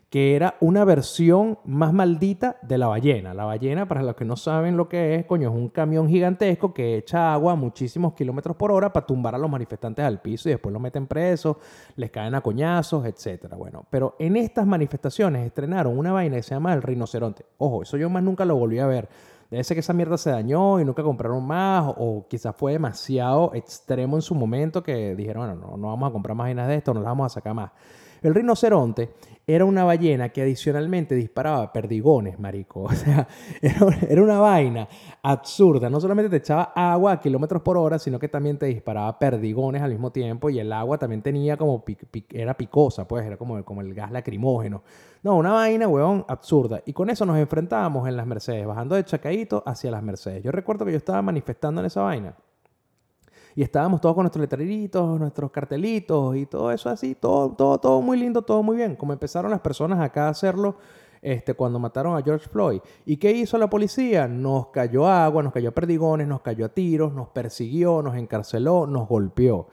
que 0.09 0.35
era 0.35 0.55
una 0.61 0.85
versión 0.85 1.59
más 1.63 1.93
maldita 1.93 2.57
de 2.63 2.79
la 2.79 2.87
ballena. 2.87 3.35
La 3.35 3.45
ballena, 3.45 3.87
para 3.87 4.01
los 4.01 4.15
que 4.15 4.25
no 4.25 4.35
saben 4.35 4.77
lo 4.77 4.89
que 4.89 5.13
es, 5.13 5.25
coño, 5.25 5.49
es 5.49 5.55
un 5.55 5.69
camión 5.69 6.09
gigantesco 6.09 6.73
que 6.73 6.97
echa 6.97 7.33
agua 7.33 7.53
a 7.53 7.55
muchísimos 7.55 8.13
kilómetros 8.13 8.55
por 8.57 8.71
hora 8.71 8.91
para 8.91 9.05
tumbar 9.05 9.35
a 9.35 9.37
los 9.37 9.51
manifestantes 9.51 10.03
al 10.03 10.19
piso 10.19 10.49
y 10.49 10.53
después 10.53 10.73
los 10.73 10.81
meten 10.81 11.05
presos, 11.05 11.57
les 11.97 12.09
caen 12.09 12.33
a 12.33 12.41
coñazos, 12.41 13.05
etc. 13.05 13.53
Bueno, 13.55 13.85
pero 13.91 14.15
en 14.17 14.37
estas 14.37 14.65
manifestaciones 14.65 15.45
estrenaron 15.45 15.95
una 15.95 16.13
vaina 16.13 16.37
que 16.37 16.43
se 16.43 16.55
llama 16.55 16.73
el 16.73 16.81
rinoceronte. 16.81 17.45
Ojo, 17.59 17.83
eso 17.83 17.95
yo 17.95 18.09
más 18.09 18.23
nunca 18.23 18.43
lo 18.43 18.55
volví 18.55 18.79
a 18.79 18.87
ver 18.87 19.07
Debe 19.49 19.63
ser 19.63 19.75
que 19.75 19.79
esa 19.79 19.93
mierda 19.93 20.17
se 20.17 20.29
dañó 20.29 20.79
y 20.79 20.85
nunca 20.85 21.01
compraron 21.01 21.43
más, 21.45 21.93
o 21.97 22.27
quizás 22.29 22.55
fue 22.55 22.73
demasiado 22.73 23.51
extremo 23.55 24.15
en 24.15 24.21
su 24.21 24.35
momento 24.35 24.83
que 24.83 25.15
dijeron, 25.15 25.47
bueno, 25.47 25.67
no, 25.71 25.77
no 25.77 25.87
vamos 25.87 26.09
a 26.09 26.13
comprar 26.13 26.35
más 26.35 26.45
vainas 26.45 26.67
de 26.67 26.75
esto, 26.75 26.93
no 26.93 26.99
las 26.99 27.09
vamos 27.09 27.25
a 27.25 27.29
sacar 27.29 27.55
más. 27.55 27.71
El 28.21 28.35
rinoceronte 28.35 29.13
era 29.55 29.65
una 29.65 29.83
ballena 29.83 30.29
que 30.29 30.43
adicionalmente 30.43 31.15
disparaba 31.15 31.73
perdigones, 31.73 32.39
marico. 32.39 32.83
O 32.89 32.93
sea, 32.93 33.27
era, 33.61 34.21
una 34.21 34.39
vaina 34.39 34.87
absurda. 35.23 35.89
No 35.89 35.99
solamente 35.99 36.29
te 36.29 36.37
echaba 36.37 36.71
agua 36.75 37.13
a 37.13 37.19
kilómetros 37.19 37.61
por 37.63 37.77
hora, 37.77 37.97
sino 37.97 38.19
que 38.19 38.27
también 38.27 38.57
te 38.57 38.67
disparaba 38.67 39.17
perdigones 39.17 39.81
al 39.81 39.91
mismo 39.91 40.11
tiempo 40.11 40.49
y 40.49 40.59
el 40.59 40.71
agua 40.71 40.97
también 40.97 41.21
tenía 41.21 41.57
como, 41.57 41.83
era 42.31 42.55
picosa, 42.55 43.07
pues, 43.07 43.25
era 43.25 43.37
como, 43.37 43.63
como 43.65 43.81
el 43.81 43.93
gas 43.93 44.11
lacrimógeno. 44.11 44.83
No, 45.23 45.35
una 45.35 45.53
vaina, 45.53 45.87
weón, 45.87 46.25
absurda. 46.27 46.81
Y 46.85 46.93
con 46.93 47.09
eso 47.09 47.25
nos 47.25 47.37
enfrentábamos 47.37 48.07
en 48.07 48.17
las 48.17 48.27
Mercedes, 48.27 48.67
bajando 48.67 48.95
de 48.95 49.03
Chacaíto 49.03 49.63
hacia 49.65 49.89
las 49.89 50.03
Mercedes. 50.03 50.43
Yo 50.43 50.51
recuerdo 50.51 50.85
que 50.85 50.91
yo 50.91 50.97
estaba 50.97 51.21
manifestando 51.23 51.81
en 51.81 51.87
esa 51.87 52.01
vaina. 52.01 52.35
Y 53.59 53.61
estábamos 53.61 53.99
todos 53.99 54.15
con 54.15 54.23
nuestros 54.23 54.39
letreritos, 54.39 55.19
nuestros 55.19 55.51
cartelitos 55.51 56.33
y 56.37 56.45
todo 56.45 56.71
eso 56.71 56.89
así, 56.89 57.13
todo, 57.13 57.49
todo, 57.49 57.77
todo 57.77 58.01
muy 58.01 58.17
lindo, 58.17 58.41
todo 58.41 58.63
muy 58.63 58.77
bien. 58.77 58.95
Como 58.95 59.11
empezaron 59.11 59.51
las 59.51 59.59
personas 59.59 59.99
acá 59.99 60.27
a 60.27 60.29
hacerlo 60.29 60.77
este, 61.21 61.53
cuando 61.55 61.77
mataron 61.77 62.17
a 62.17 62.21
George 62.21 62.47
Floyd. 62.47 62.79
¿Y 63.05 63.17
qué 63.17 63.33
hizo 63.33 63.57
la 63.57 63.69
policía? 63.69 64.29
Nos 64.29 64.67
cayó 64.67 65.09
agua, 65.09 65.43
nos 65.43 65.51
cayó 65.51 65.73
perdigones, 65.73 66.25
nos 66.25 66.39
cayó 66.39 66.67
a 66.67 66.69
tiros, 66.69 67.11
nos 67.11 67.27
persiguió, 67.31 68.01
nos 68.01 68.15
encarceló, 68.15 68.87
nos 68.87 69.09
golpeó. 69.09 69.67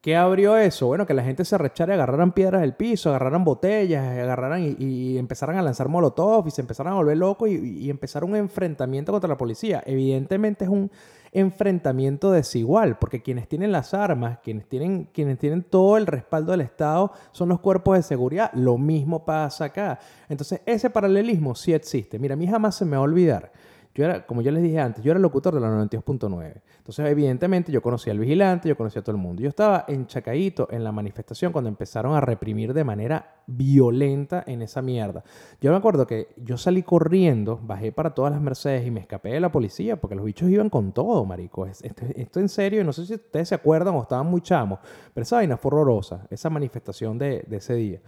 ¿Qué 0.00 0.16
abrió 0.16 0.56
eso? 0.56 0.86
Bueno, 0.86 1.06
que 1.06 1.12
la 1.12 1.22
gente 1.22 1.44
se 1.44 1.58
rechara 1.58 1.92
y 1.92 1.94
agarraran 1.94 2.32
piedras 2.32 2.62
del 2.62 2.74
piso, 2.74 3.10
agarraran 3.10 3.44
botellas, 3.44 4.02
agarraran 4.02 4.74
y, 4.78 5.18
empezaran 5.18 5.58
a 5.58 5.62
lanzar 5.62 5.88
molotov 5.88 6.48
y 6.48 6.50
se 6.50 6.62
empezaran 6.62 6.94
a 6.94 6.96
volver 6.96 7.18
locos 7.18 7.50
y, 7.50 7.56
y 7.56 7.90
empezar 7.90 8.24
un 8.24 8.34
enfrentamiento 8.34 9.12
contra 9.12 9.28
la 9.28 9.36
policía. 9.36 9.82
Evidentemente 9.84 10.64
es 10.64 10.70
un 10.70 10.90
enfrentamiento 11.32 12.32
desigual, 12.32 12.98
porque 12.98 13.20
quienes 13.20 13.46
tienen 13.46 13.72
las 13.72 13.92
armas, 13.92 14.38
quienes 14.42 14.66
tienen, 14.66 15.04
quienes 15.12 15.38
tienen 15.38 15.62
todo 15.62 15.98
el 15.98 16.06
respaldo 16.06 16.52
del 16.52 16.62
Estado 16.62 17.12
son 17.32 17.50
los 17.50 17.60
cuerpos 17.60 17.96
de 17.96 18.02
seguridad. 18.02 18.50
Lo 18.54 18.78
mismo 18.78 19.26
pasa 19.26 19.66
acá. 19.66 19.98
Entonces, 20.30 20.62
ese 20.64 20.88
paralelismo 20.88 21.54
sí 21.54 21.74
existe. 21.74 22.18
Mira, 22.18 22.34
a 22.34 22.36
mí 22.38 22.46
jamás 22.46 22.74
se 22.74 22.86
me 22.86 22.92
va 22.92 23.02
a 23.02 23.02
olvidar 23.02 23.52
yo 23.92 24.04
era, 24.04 24.24
como 24.24 24.40
yo 24.40 24.52
les 24.52 24.62
dije 24.62 24.78
antes, 24.78 25.02
yo 25.02 25.10
era 25.10 25.18
locutor 25.18 25.52
de 25.52 25.60
la 25.60 25.68
92.9. 25.68 26.62
Entonces, 26.78 27.06
evidentemente, 27.06 27.72
yo 27.72 27.82
conocía 27.82 28.12
al 28.12 28.20
vigilante, 28.20 28.68
yo 28.68 28.76
conocía 28.76 29.00
a 29.00 29.02
todo 29.02 29.16
el 29.16 29.20
mundo. 29.20 29.42
Yo 29.42 29.48
estaba 29.48 29.84
en 29.88 30.06
Chacaíto 30.06 30.68
en 30.70 30.84
la 30.84 30.92
manifestación 30.92 31.50
cuando 31.50 31.68
empezaron 31.68 32.14
a 32.14 32.20
reprimir 32.20 32.72
de 32.72 32.84
manera 32.84 33.42
violenta 33.48 34.44
en 34.46 34.62
esa 34.62 34.80
mierda. 34.80 35.24
Yo 35.60 35.72
me 35.72 35.76
acuerdo 35.76 36.06
que 36.06 36.28
yo 36.36 36.56
salí 36.56 36.84
corriendo, 36.84 37.58
bajé 37.62 37.90
para 37.90 38.14
todas 38.14 38.30
las 38.30 38.40
Mercedes 38.40 38.86
y 38.86 38.92
me 38.92 39.00
escapé 39.00 39.30
de 39.30 39.40
la 39.40 39.50
policía 39.50 40.00
porque 40.00 40.14
los 40.14 40.24
bichos 40.24 40.48
iban 40.48 40.70
con 40.70 40.92
todo, 40.92 41.24
marico. 41.24 41.66
Esto, 41.66 42.06
esto 42.14 42.38
en 42.38 42.48
serio, 42.48 42.84
no 42.84 42.92
sé 42.92 43.06
si 43.06 43.14
ustedes 43.14 43.48
se 43.48 43.56
acuerdan 43.56 43.96
o 43.96 44.02
estaban 44.02 44.26
muy 44.26 44.40
chamos, 44.40 44.78
pero 45.12 45.22
esa 45.22 45.36
vaina 45.36 45.56
fue 45.56 45.72
horrorosa, 45.72 46.28
esa 46.30 46.48
manifestación 46.48 47.18
de, 47.18 47.44
de 47.46 47.56
ese 47.56 47.74
día. 47.74 48.00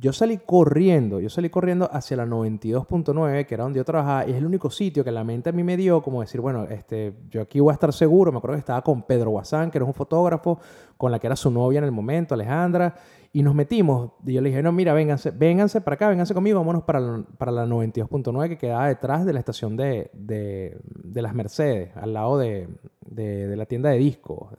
Yo 0.00 0.12
salí 0.12 0.38
corriendo, 0.38 1.18
yo 1.18 1.28
salí 1.28 1.50
corriendo 1.50 1.90
hacia 1.92 2.16
la 2.16 2.24
92.9, 2.24 3.46
que 3.46 3.54
era 3.54 3.64
donde 3.64 3.78
yo 3.78 3.84
trabajaba, 3.84 4.28
y 4.28 4.30
es 4.30 4.36
el 4.36 4.46
único 4.46 4.70
sitio 4.70 5.02
que 5.02 5.10
la 5.10 5.24
mente 5.24 5.50
a 5.50 5.52
mí 5.52 5.64
me 5.64 5.76
dio 5.76 6.02
como 6.02 6.20
decir, 6.20 6.40
bueno, 6.40 6.66
este, 6.70 7.14
yo 7.30 7.42
aquí 7.42 7.58
voy 7.58 7.72
a 7.72 7.74
estar 7.74 7.92
seguro. 7.92 8.30
Me 8.30 8.38
acuerdo 8.38 8.54
que 8.54 8.60
estaba 8.60 8.80
con 8.82 9.02
Pedro 9.02 9.30
Guasán, 9.30 9.72
que 9.72 9.78
era 9.78 9.84
un 9.84 9.94
fotógrafo, 9.94 10.60
con 10.96 11.10
la 11.10 11.18
que 11.18 11.26
era 11.26 11.34
su 11.34 11.50
novia 11.50 11.78
en 11.78 11.84
el 11.84 11.90
momento, 11.90 12.34
Alejandra, 12.34 12.94
y 13.32 13.42
nos 13.42 13.56
metimos. 13.56 14.12
Y 14.24 14.34
yo 14.34 14.40
le 14.40 14.50
dije, 14.50 14.62
no, 14.62 14.70
mira, 14.70 14.94
vénganse, 14.94 15.32
vénganse 15.32 15.80
para 15.80 15.96
acá, 15.96 16.08
vénganse 16.10 16.32
conmigo, 16.32 16.60
vámonos 16.60 16.84
para 16.84 17.00
la, 17.00 17.24
para 17.36 17.50
la 17.50 17.66
92.9, 17.66 18.50
que 18.50 18.56
quedaba 18.56 18.86
detrás 18.86 19.26
de 19.26 19.32
la 19.32 19.40
estación 19.40 19.76
de, 19.76 20.12
de, 20.12 20.78
de 20.84 21.22
las 21.22 21.34
Mercedes, 21.34 21.90
al 21.96 22.12
lado 22.12 22.38
de, 22.38 22.68
de, 23.04 23.56
la 23.56 23.66
tienda 23.66 23.90
de 23.90 23.98
discos, 23.98 24.52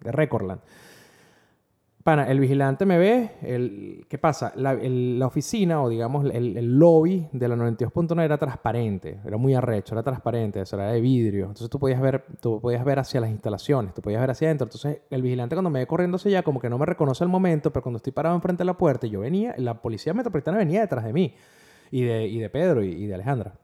de 0.00 0.10
Recordland. 0.10 0.62
Pana, 2.06 2.30
el 2.30 2.38
vigilante 2.38 2.86
me 2.86 2.98
ve, 2.98 4.06
¿qué 4.08 4.16
pasa? 4.16 4.52
La, 4.54 5.26
oficina 5.26 5.82
o 5.82 5.88
digamos 5.88 6.24
el, 6.32 6.78
lobby 6.78 7.26
de 7.32 7.48
la 7.48 7.56
92.9 7.56 8.22
era 8.22 8.38
transparente, 8.38 9.18
era 9.24 9.36
muy 9.36 9.54
arrecho, 9.54 9.96
era 9.96 10.04
transparente, 10.04 10.60
eso 10.60 10.76
era 10.76 10.92
de 10.92 11.00
vidrio. 11.00 11.46
Entonces 11.46 11.68
tú 11.68 11.80
podías 11.80 12.00
ver, 12.00 12.24
tú 12.40 12.60
podías 12.60 12.84
ver 12.84 13.00
hacia 13.00 13.20
las 13.20 13.30
instalaciones, 13.30 13.92
tú 13.92 14.02
podías 14.02 14.20
ver 14.20 14.30
hacia 14.30 14.46
adentro. 14.46 14.66
Entonces 14.66 15.00
el 15.10 15.20
vigilante 15.20 15.56
cuando 15.56 15.68
me 15.68 15.80
ve 15.80 15.88
corriendo 15.88 16.14
hacia 16.14 16.28
allá 16.28 16.42
como 16.44 16.60
que 16.60 16.70
no 16.70 16.78
me 16.78 16.86
reconoce 16.86 17.24
el 17.24 17.28
momento, 17.28 17.72
pero 17.72 17.82
cuando 17.82 17.96
estoy 17.96 18.12
parado 18.12 18.36
enfrente 18.36 18.60
de 18.60 18.66
la 18.66 18.78
puerta 18.78 19.08
yo 19.08 19.18
venía, 19.18 19.56
la 19.58 19.82
policía 19.82 20.14
metropolitana 20.14 20.58
venía 20.58 20.82
detrás 20.82 21.04
de 21.04 21.12
mí 21.12 21.34
y 21.90 22.04
de, 22.04 22.28
y 22.28 22.38
de 22.38 22.48
Pedro 22.50 22.84
y 22.84 23.04
de 23.04 23.14
Alejandra. 23.14 23.54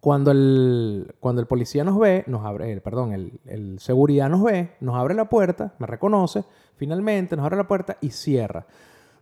Cuando 0.00 0.30
el, 0.30 1.14
cuando 1.18 1.40
el 1.40 1.46
policía 1.46 1.82
nos 1.82 1.98
ve, 1.98 2.24
nos 2.26 2.44
abre, 2.44 2.80
perdón, 2.80 3.12
el, 3.12 3.40
el, 3.46 3.78
seguridad 3.80 4.28
nos 4.28 4.42
ve, 4.42 4.72
nos 4.80 4.96
abre 4.96 5.14
la 5.14 5.28
puerta, 5.28 5.74
me 5.78 5.86
reconoce, 5.86 6.44
finalmente 6.82 7.36
nos 7.36 7.44
abre 7.46 7.58
la 7.58 7.68
puerta 7.68 7.96
y 8.00 8.10
cierra. 8.10 8.66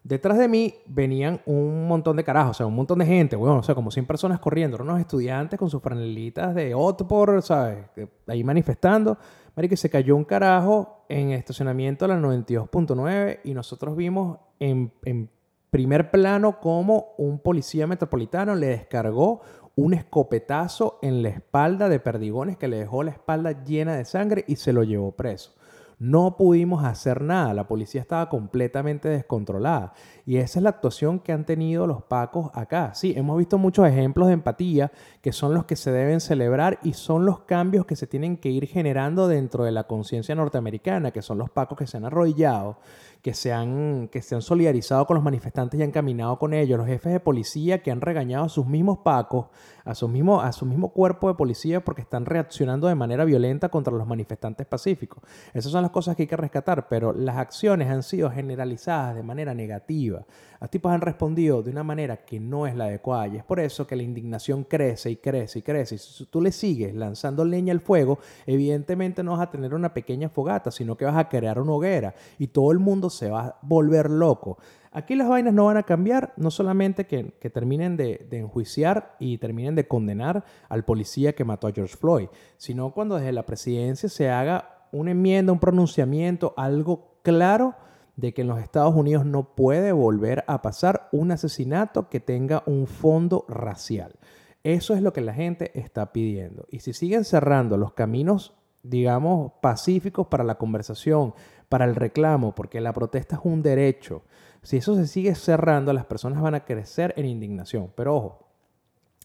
Detrás 0.02 0.38
de 0.38 0.48
mí 0.48 0.76
venían 0.86 1.42
un 1.44 1.86
montón 1.86 2.16
de 2.16 2.24
carajos, 2.24 2.52
o 2.52 2.54
sea, 2.54 2.66
un 2.66 2.74
montón 2.74 3.00
de 3.00 3.04
gente, 3.04 3.36
bueno, 3.36 3.58
o 3.58 3.62
sea, 3.62 3.74
como 3.74 3.90
100 3.90 4.06
personas 4.06 4.40
corriendo, 4.40 4.78
unos 4.80 4.98
estudiantes 4.98 5.58
con 5.58 5.68
sus 5.68 5.82
franelitas 5.82 6.54
de 6.54 6.74
Otpor, 6.74 7.42
¿sabes? 7.42 7.84
Ahí 8.26 8.42
manifestando. 8.42 9.18
que 9.54 9.76
se 9.76 9.90
cayó 9.90 10.16
un 10.16 10.24
carajo 10.24 11.04
en 11.10 11.32
estacionamiento 11.32 12.06
a 12.06 12.08
la 12.08 12.18
92.9 12.18 13.40
y 13.44 13.52
nosotros 13.52 13.94
vimos 13.94 14.38
en, 14.58 14.90
en 15.04 15.28
primer 15.70 16.10
plano 16.10 16.60
cómo 16.60 17.08
un 17.18 17.40
policía 17.40 17.86
metropolitano 17.86 18.54
le 18.54 18.68
descargó 18.68 19.42
un 19.76 19.92
escopetazo 19.92 20.98
en 21.02 21.22
la 21.22 21.28
espalda 21.28 21.90
de 21.90 22.00
Perdigones 22.00 22.56
que 22.56 22.68
le 22.68 22.78
dejó 22.78 23.02
la 23.02 23.10
espalda 23.10 23.62
llena 23.64 23.96
de 23.96 24.06
sangre 24.06 24.46
y 24.48 24.56
se 24.56 24.72
lo 24.72 24.82
llevó 24.82 25.12
preso. 25.12 25.59
No 26.00 26.38
pudimos 26.38 26.82
hacer 26.82 27.20
nada, 27.20 27.52
la 27.52 27.68
policía 27.68 28.00
estaba 28.00 28.30
completamente 28.30 29.10
descontrolada. 29.10 29.92
Y 30.30 30.36
esa 30.36 30.60
es 30.60 30.62
la 30.62 30.70
actuación 30.70 31.18
que 31.18 31.32
han 31.32 31.44
tenido 31.44 31.88
los 31.88 32.04
pacos 32.04 32.52
acá. 32.54 32.94
Sí, 32.94 33.14
hemos 33.16 33.36
visto 33.36 33.58
muchos 33.58 33.88
ejemplos 33.88 34.28
de 34.28 34.34
empatía 34.34 34.92
que 35.22 35.32
son 35.32 35.54
los 35.54 35.64
que 35.64 35.74
se 35.74 35.90
deben 35.90 36.20
celebrar 36.20 36.78
y 36.84 36.92
son 36.92 37.26
los 37.26 37.40
cambios 37.40 37.84
que 37.84 37.96
se 37.96 38.06
tienen 38.06 38.36
que 38.36 38.48
ir 38.48 38.68
generando 38.68 39.26
dentro 39.26 39.64
de 39.64 39.72
la 39.72 39.88
conciencia 39.88 40.36
norteamericana, 40.36 41.10
que 41.10 41.20
son 41.20 41.38
los 41.38 41.50
pacos 41.50 41.76
que 41.76 41.88
se 41.88 41.96
han 41.96 42.04
arrollado 42.04 42.76
que 43.22 43.34
se, 43.34 43.52
han, 43.52 44.08
que 44.08 44.22
se 44.22 44.34
han 44.34 44.42
solidarizado 44.42 45.06
con 45.06 45.14
los 45.14 45.24
manifestantes 45.24 45.78
y 45.78 45.82
han 45.82 45.90
caminado 45.90 46.38
con 46.38 46.54
ellos, 46.54 46.78
los 46.78 46.86
jefes 46.86 47.12
de 47.12 47.20
policía 47.20 47.82
que 47.82 47.90
han 47.90 48.00
regañado 48.00 48.46
a 48.46 48.48
sus 48.48 48.66
mismos 48.66 48.98
pacos, 48.98 49.46
a 49.84 49.94
su 49.94 50.08
mismo, 50.08 50.40
a 50.40 50.52
su 50.52 50.64
mismo 50.64 50.90
cuerpo 50.90 51.28
de 51.28 51.34
policía 51.34 51.84
porque 51.84 52.00
están 52.00 52.24
reaccionando 52.24 52.86
de 52.86 52.94
manera 52.94 53.24
violenta 53.24 53.68
contra 53.68 53.92
los 53.92 54.06
manifestantes 54.06 54.66
pacíficos. 54.66 55.22
Esas 55.52 55.72
son 55.72 55.82
las 55.82 55.90
cosas 55.90 56.16
que 56.16 56.22
hay 56.22 56.28
que 56.28 56.36
rescatar, 56.36 56.88
pero 56.88 57.12
las 57.12 57.36
acciones 57.36 57.90
han 57.90 58.02
sido 58.02 58.30
generalizadas 58.30 59.14
de 59.14 59.22
manera 59.22 59.54
negativa. 59.54 60.19
Los 60.60 60.70
tipos 60.70 60.92
han 60.92 61.00
respondido 61.00 61.62
de 61.62 61.70
una 61.70 61.82
manera 61.82 62.18
que 62.18 62.38
no 62.38 62.66
es 62.66 62.74
la 62.76 62.84
adecuada 62.84 63.28
y 63.28 63.36
es 63.36 63.44
por 63.44 63.60
eso 63.60 63.86
que 63.86 63.96
la 63.96 64.02
indignación 64.02 64.64
crece 64.64 65.10
y 65.10 65.16
crece 65.16 65.60
y 65.60 65.62
crece. 65.62 65.94
Y 65.94 65.98
si 65.98 66.26
tú 66.26 66.40
le 66.40 66.52
sigues 66.52 66.94
lanzando 66.94 67.44
leña 67.44 67.72
al 67.72 67.80
fuego, 67.80 68.18
evidentemente 68.46 69.22
no 69.22 69.32
vas 69.32 69.40
a 69.40 69.50
tener 69.50 69.74
una 69.74 69.94
pequeña 69.94 70.28
fogata, 70.28 70.70
sino 70.70 70.96
que 70.96 71.06
vas 71.06 71.16
a 71.16 71.28
crear 71.28 71.58
una 71.58 71.72
hoguera 71.72 72.14
y 72.38 72.48
todo 72.48 72.72
el 72.72 72.78
mundo 72.78 73.08
se 73.08 73.30
va 73.30 73.40
a 73.40 73.58
volver 73.62 74.10
loco. 74.10 74.58
Aquí 74.92 75.14
las 75.14 75.28
vainas 75.28 75.54
no 75.54 75.66
van 75.66 75.76
a 75.76 75.84
cambiar, 75.84 76.34
no 76.36 76.50
solamente 76.50 77.06
que, 77.06 77.22
terminen 77.50 77.96
de, 77.96 78.26
de, 78.28 78.38
enjuiciar 78.38 79.14
y 79.20 79.38
terminen 79.38 79.76
de 79.76 79.86
condenar 79.86 80.44
al 80.68 80.84
policía 80.84 81.32
que 81.32 81.44
mató 81.44 81.68
a 81.68 81.72
George 81.72 81.96
Floyd, 81.96 82.28
sino 82.56 82.92
cuando 82.92 83.14
desde 83.14 83.32
la 83.32 83.46
presidencia 83.46 84.08
se 84.08 84.28
haga 84.28 84.88
una 84.92 85.12
enmienda, 85.12 85.52
un 85.52 85.60
pronunciamiento, 85.60 86.54
algo 86.56 87.20
claro 87.22 87.76
de 88.16 88.34
que 88.34 88.42
en 88.42 88.48
los 88.48 88.60
Estados 88.60 88.94
Unidos 88.94 89.24
no 89.24 89.54
puede 89.54 89.92
volver 89.92 90.44
a 90.46 90.62
pasar 90.62 91.08
un 91.12 91.32
asesinato 91.32 92.08
que 92.08 92.20
tenga 92.20 92.62
un 92.66 92.86
fondo 92.86 93.44
racial. 93.48 94.14
Eso 94.62 94.94
es 94.94 95.02
lo 95.02 95.12
que 95.12 95.20
la 95.20 95.32
gente 95.32 95.78
está 95.78 96.12
pidiendo. 96.12 96.66
Y 96.70 96.80
si 96.80 96.92
siguen 96.92 97.24
cerrando 97.24 97.76
los 97.76 97.92
caminos, 97.92 98.54
digamos, 98.82 99.52
pacíficos 99.60 100.26
para 100.26 100.44
la 100.44 100.56
conversación, 100.56 101.34
para 101.68 101.84
el 101.84 101.94
reclamo, 101.94 102.54
porque 102.54 102.80
la 102.80 102.92
protesta 102.92 103.36
es 103.36 103.42
un 103.44 103.62
derecho, 103.62 104.22
si 104.62 104.76
eso 104.76 104.94
se 104.96 105.06
sigue 105.06 105.34
cerrando, 105.34 105.92
las 105.92 106.04
personas 106.04 106.42
van 106.42 106.54
a 106.54 106.64
crecer 106.64 107.14
en 107.16 107.26
indignación. 107.26 107.90
Pero 107.94 108.16
ojo, 108.16 108.48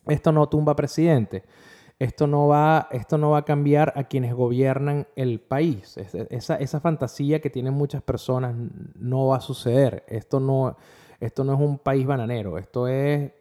esto 0.07 0.31
no 0.31 0.47
tumba 0.47 0.75
presidente 0.75 1.43
esto 1.97 2.27
no 2.27 2.47
va, 2.47 2.87
esto 2.91 3.17
no 3.17 3.31
va 3.31 3.39
a 3.39 3.45
cambiar 3.45 3.93
a 3.95 4.05
quienes 4.05 4.33
gobiernan 4.33 5.07
el 5.15 5.39
país. 5.39 5.97
Esa, 5.97 6.55
esa 6.55 6.79
fantasía 6.79 7.39
que 7.39 7.49
tienen 7.49 7.73
muchas 7.73 8.01
personas 8.01 8.55
no 8.95 9.27
va 9.27 9.37
a 9.37 9.41
suceder. 9.41 10.03
Esto 10.07 10.39
no, 10.39 10.75
esto 11.19 11.43
no 11.43 11.53
es 11.53 11.59
un 11.59 11.77
país 11.77 12.05
bananero, 12.05 12.57
esto 12.57 12.87
es 12.87 13.31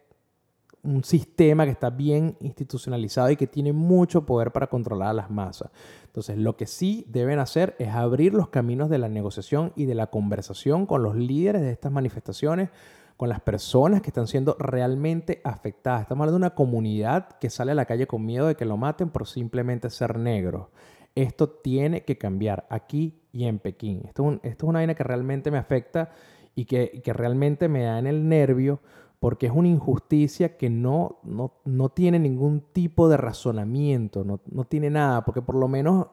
un 0.85 1.03
sistema 1.03 1.65
que 1.65 1.71
está 1.71 1.91
bien 1.91 2.37
institucionalizado 2.41 3.31
y 3.31 3.37
que 3.37 3.47
tiene 3.47 3.73
mucho 3.73 4.27
poder 4.27 4.53
para 4.53 4.69
controlar 4.69 5.09
a 5.09 5.15
las 5.15 5.31
masas. 5.31 5.71
Entonces, 6.05 6.37
lo 6.37 6.57
que 6.57 6.67
sí 6.67 7.07
deben 7.09 7.39
hacer 7.39 7.75
es 7.79 7.89
abrir 7.89 8.35
los 8.35 8.51
caminos 8.51 8.91
de 8.91 8.99
la 8.99 9.09
negociación 9.09 9.73
y 9.77 9.87
de 9.87 9.95
la 9.95 10.09
conversación 10.09 10.87
con 10.87 11.03
los 11.03 11.17
líderes 11.17 11.63
de 11.63 11.73
estas 11.73 11.91
manifestaciones 11.91 12.69
con 13.17 13.29
las 13.29 13.41
personas 13.41 14.03
que 14.03 14.09
están 14.09 14.27
siendo 14.27 14.57
realmente 14.59 15.41
afectadas. 15.45 16.03
Estamos 16.03 16.23
hablando 16.23 16.39
de 16.39 16.47
una 16.47 16.55
comunidad 16.55 17.29
que 17.39 17.51
sale 17.51 17.73
a 17.73 17.75
la 17.77 17.85
calle 17.85 18.07
con 18.07 18.25
miedo 18.27 18.47
de 18.47 18.57
que 18.57 18.65
lo 18.65 18.77
maten 18.77 19.11
por 19.11 19.27
simplemente 19.27 19.91
ser 19.91 20.19
negro. 20.19 20.71
Esto 21.15 21.49
tiene 21.49 22.03
que 22.03 22.19
cambiar 22.19 22.67
aquí 22.71 23.21
y 23.33 23.45
en 23.45 23.61
Pekín. 23.61 24.03
Esto 24.07 24.41
es, 24.43 24.57
una 24.63 24.81
vaina 24.81 24.95
que 24.95 25.05
realmente 25.05 25.51
me 25.51 25.59
afecta 25.59 26.11
y 26.57 26.65
que, 26.65 27.03
que, 27.05 27.13
realmente 27.13 27.69
me 27.69 27.85
da 27.85 27.99
en 27.99 28.07
el 28.07 28.29
nervio 28.29 28.81
porque 29.25 29.47
es 29.47 29.53
una 29.53 29.69
injusticia 29.69 30.57
que 30.57 30.69
no, 30.69 31.19
no, 31.23 31.55
no 31.65 31.89
tiene 31.89 32.19
ningún 32.19 32.61
tipo 32.73 33.09
de 33.09 33.17
razonamiento, 33.17 34.23
no, 34.23 34.41
no, 34.51 34.65
tiene 34.65 34.91
nada, 34.91 35.25
porque 35.25 35.41
por 35.41 35.55
lo 35.55 35.67
menos, 35.67 36.09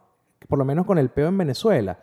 por 0.48 0.58
lo 0.58 0.64
menos 0.64 0.86
con 0.86 0.98
el 0.98 1.10
peo 1.10 1.28
en 1.28 1.38
Venezuela, 1.38 2.00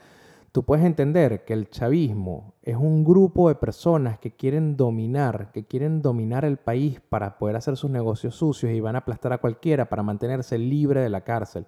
tú 0.53 0.65
puedes 0.65 0.85
entender 0.85 1.45
que 1.45 1.53
el 1.53 1.71
chavismo 1.71 2.55
es 2.63 2.77
un 2.77 3.05
grupo 3.05 3.49
de 3.49 3.55
personas 3.55 4.19
que 4.19 4.33
quieren 4.33 4.77
dominar, 4.77 5.51
que 5.53 5.67
quieren 5.67 6.03
dominar 6.03 6.45
el 6.45 6.57
país 6.57 7.01
para 7.01 7.39
poder 7.39 7.57
hacer 7.57 7.77
sus 7.77 7.91
negocios 7.91 8.35
sucios 8.35 8.73
y 8.73 8.81
van 8.81 8.97
a 8.97 9.01
aplastar 9.01 9.33
a 9.33 9.39
cualquiera 9.39 9.89
para 9.89 10.03
mantenerse 10.03 10.59
libre 10.59 11.01
de 11.01 11.11
la 11.11 11.23
cárcel. 11.23 11.67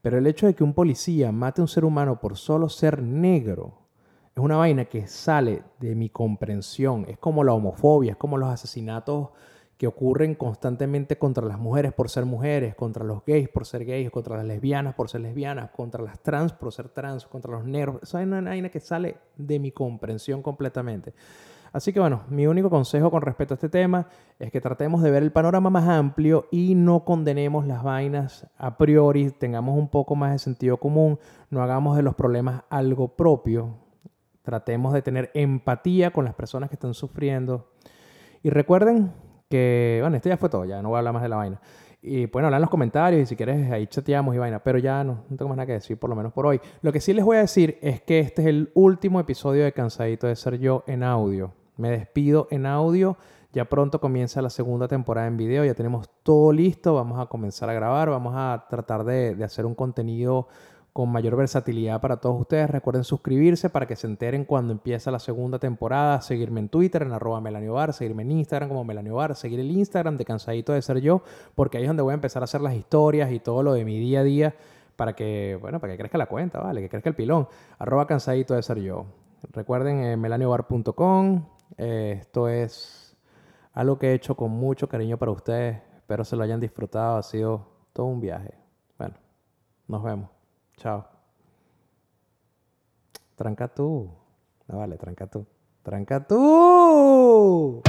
Pero 0.00 0.18
el 0.18 0.26
hecho 0.26 0.46
de 0.46 0.54
que 0.54 0.64
un 0.64 0.74
policía 0.74 1.32
mate 1.32 1.60
a 1.60 1.64
un 1.64 1.68
ser 1.68 1.84
humano 1.84 2.20
por 2.20 2.36
solo 2.36 2.68
ser 2.68 3.02
negro 3.02 3.82
es 4.34 4.42
una 4.42 4.56
vaina 4.56 4.86
que 4.86 5.06
sale 5.06 5.62
de 5.78 5.94
mi 5.94 6.08
comprensión. 6.08 7.04
Es 7.08 7.18
como 7.18 7.44
la 7.44 7.52
homofobia, 7.52 8.12
es 8.12 8.16
como 8.16 8.38
los 8.38 8.48
asesinatos 8.48 9.28
que 9.82 9.88
ocurren 9.88 10.36
constantemente 10.36 11.18
contra 11.18 11.44
las 11.44 11.58
mujeres 11.58 11.92
por 11.92 12.08
ser 12.08 12.24
mujeres, 12.24 12.76
contra 12.76 13.02
los 13.02 13.24
gays 13.24 13.48
por 13.48 13.66
ser 13.66 13.84
gays, 13.84 14.12
contra 14.12 14.36
las 14.36 14.46
lesbianas 14.46 14.94
por 14.94 15.10
ser 15.10 15.22
lesbianas, 15.22 15.70
contra 15.72 16.00
las 16.00 16.20
trans 16.20 16.52
por 16.52 16.72
ser 16.72 16.88
trans, 16.90 17.26
contra 17.26 17.50
los 17.50 17.64
negros. 17.64 17.98
Eso 18.00 18.16
es 18.20 18.24
una 18.24 18.40
vaina 18.42 18.68
que 18.68 18.78
sale 18.78 19.16
de 19.36 19.58
mi 19.58 19.72
comprensión 19.72 20.40
completamente. 20.40 21.14
Así 21.72 21.92
que 21.92 21.98
bueno, 21.98 22.22
mi 22.28 22.46
único 22.46 22.70
consejo 22.70 23.10
con 23.10 23.22
respecto 23.22 23.54
a 23.54 23.56
este 23.56 23.68
tema 23.68 24.06
es 24.38 24.52
que 24.52 24.60
tratemos 24.60 25.02
de 25.02 25.10
ver 25.10 25.24
el 25.24 25.32
panorama 25.32 25.68
más 25.68 25.88
amplio 25.88 26.46
y 26.52 26.76
no 26.76 27.04
condenemos 27.04 27.66
las 27.66 27.82
vainas 27.82 28.46
a 28.58 28.78
priori, 28.78 29.32
tengamos 29.32 29.76
un 29.76 29.88
poco 29.88 30.14
más 30.14 30.30
de 30.30 30.38
sentido 30.38 30.76
común, 30.76 31.18
no 31.50 31.60
hagamos 31.60 31.96
de 31.96 32.04
los 32.04 32.14
problemas 32.14 32.62
algo 32.70 33.16
propio, 33.16 33.74
tratemos 34.42 34.92
de 34.92 35.02
tener 35.02 35.32
empatía 35.34 36.12
con 36.12 36.24
las 36.24 36.34
personas 36.34 36.70
que 36.70 36.76
están 36.76 36.94
sufriendo. 36.94 37.72
Y 38.44 38.50
recuerden 38.50 39.12
que, 39.52 39.98
bueno, 40.00 40.16
esto 40.16 40.30
ya 40.30 40.38
fue 40.38 40.48
todo, 40.48 40.64
ya 40.64 40.80
no 40.80 40.88
voy 40.88 40.96
a 40.96 40.98
hablar 41.00 41.12
más 41.12 41.22
de 41.22 41.28
la 41.28 41.36
vaina. 41.36 41.60
Y 42.00 42.26
pueden 42.26 42.46
hablar 42.46 42.58
en 42.58 42.62
los 42.62 42.70
comentarios 42.70 43.20
y 43.20 43.26
si 43.26 43.36
quieres 43.36 43.70
ahí 43.70 43.86
chateamos 43.86 44.34
y 44.34 44.38
vaina, 44.38 44.60
pero 44.60 44.78
ya 44.78 45.04
no, 45.04 45.24
no 45.28 45.36
tengo 45.36 45.50
más 45.50 45.58
nada 45.58 45.66
que 45.66 45.74
decir, 45.74 45.98
por 45.98 46.08
lo 46.08 46.16
menos 46.16 46.32
por 46.32 46.46
hoy. 46.46 46.58
Lo 46.80 46.90
que 46.90 47.00
sí 47.00 47.12
les 47.12 47.22
voy 47.22 47.36
a 47.36 47.40
decir 47.40 47.78
es 47.82 48.00
que 48.00 48.18
este 48.18 48.40
es 48.40 48.48
el 48.48 48.70
último 48.72 49.20
episodio 49.20 49.62
de 49.62 49.72
Cansadito 49.72 50.26
de 50.26 50.36
Ser 50.36 50.58
Yo 50.58 50.84
en 50.86 51.02
audio. 51.02 51.52
Me 51.76 51.90
despido 51.90 52.48
en 52.50 52.64
audio. 52.64 53.18
Ya 53.52 53.66
pronto 53.66 54.00
comienza 54.00 54.40
la 54.40 54.48
segunda 54.48 54.88
temporada 54.88 55.26
en 55.26 55.36
video, 55.36 55.62
ya 55.66 55.74
tenemos 55.74 56.08
todo 56.22 56.50
listo, 56.54 56.94
vamos 56.94 57.20
a 57.20 57.26
comenzar 57.26 57.68
a 57.68 57.74
grabar, 57.74 58.08
vamos 58.08 58.32
a 58.34 58.64
tratar 58.70 59.04
de, 59.04 59.34
de 59.34 59.44
hacer 59.44 59.66
un 59.66 59.74
contenido 59.74 60.48
con 60.92 61.10
mayor 61.10 61.36
versatilidad 61.36 62.00
para 62.00 62.18
todos 62.18 62.40
ustedes. 62.40 62.70
Recuerden 62.70 63.04
suscribirse 63.04 63.70
para 63.70 63.86
que 63.86 63.96
se 63.96 64.06
enteren 64.06 64.44
cuando 64.44 64.72
empieza 64.72 65.10
la 65.10 65.18
segunda 65.18 65.58
temporada, 65.58 66.20
seguirme 66.20 66.60
en 66.60 66.68
Twitter 66.68 67.02
en 67.02 67.12
arroba 67.12 67.40
melaniobar, 67.40 67.92
seguirme 67.92 68.22
en 68.22 68.32
Instagram 68.32 68.68
como 68.68 68.84
melaniobar, 68.84 69.34
seguir 69.34 69.60
el 69.60 69.70
Instagram 69.70 70.16
de 70.16 70.24
Cansadito 70.24 70.72
de 70.72 70.82
Ser 70.82 71.00
Yo, 71.00 71.22
porque 71.54 71.78
ahí 71.78 71.84
es 71.84 71.88
donde 71.88 72.02
voy 72.02 72.12
a 72.12 72.14
empezar 72.14 72.42
a 72.42 72.44
hacer 72.44 72.60
las 72.60 72.74
historias 72.74 73.32
y 73.32 73.40
todo 73.40 73.62
lo 73.62 73.72
de 73.72 73.84
mi 73.84 73.98
día 73.98 74.20
a 74.20 74.24
día 74.24 74.54
para 74.96 75.14
que, 75.14 75.58
bueno, 75.60 75.80
para 75.80 75.94
que 75.94 75.98
crezca 75.98 76.18
la 76.18 76.26
cuenta, 76.26 76.60
¿vale? 76.60 76.82
Que 76.82 76.88
crezca 76.88 77.08
el 77.08 77.16
pilón. 77.16 77.48
Cansadito 78.06 78.54
de 78.54 78.62
Ser 78.62 78.80
Yo. 78.80 79.06
Recuerden 79.50 80.04
eh, 80.04 80.16
melaniobar.com. 80.16 81.46
Eh, 81.78 82.18
esto 82.20 82.48
es 82.48 83.16
algo 83.72 83.98
que 83.98 84.10
he 84.10 84.14
hecho 84.14 84.36
con 84.36 84.50
mucho 84.50 84.88
cariño 84.88 85.16
para 85.16 85.32
ustedes. 85.32 85.80
Espero 85.96 86.24
se 86.24 86.36
lo 86.36 86.42
hayan 86.42 86.60
disfrutado. 86.60 87.16
Ha 87.16 87.22
sido 87.22 87.66
todo 87.92 88.06
un 88.06 88.20
viaje. 88.20 88.54
Bueno, 88.98 89.14
nos 89.88 90.02
vemos. 90.02 90.41
Chao. 90.82 91.06
Tranca 93.36 93.68
tú. 93.68 94.10
No 94.66 94.78
vale, 94.78 94.96
tranca 94.96 95.28
tú. 95.28 95.46
Tranca 95.84 96.26
tú. 96.26 97.80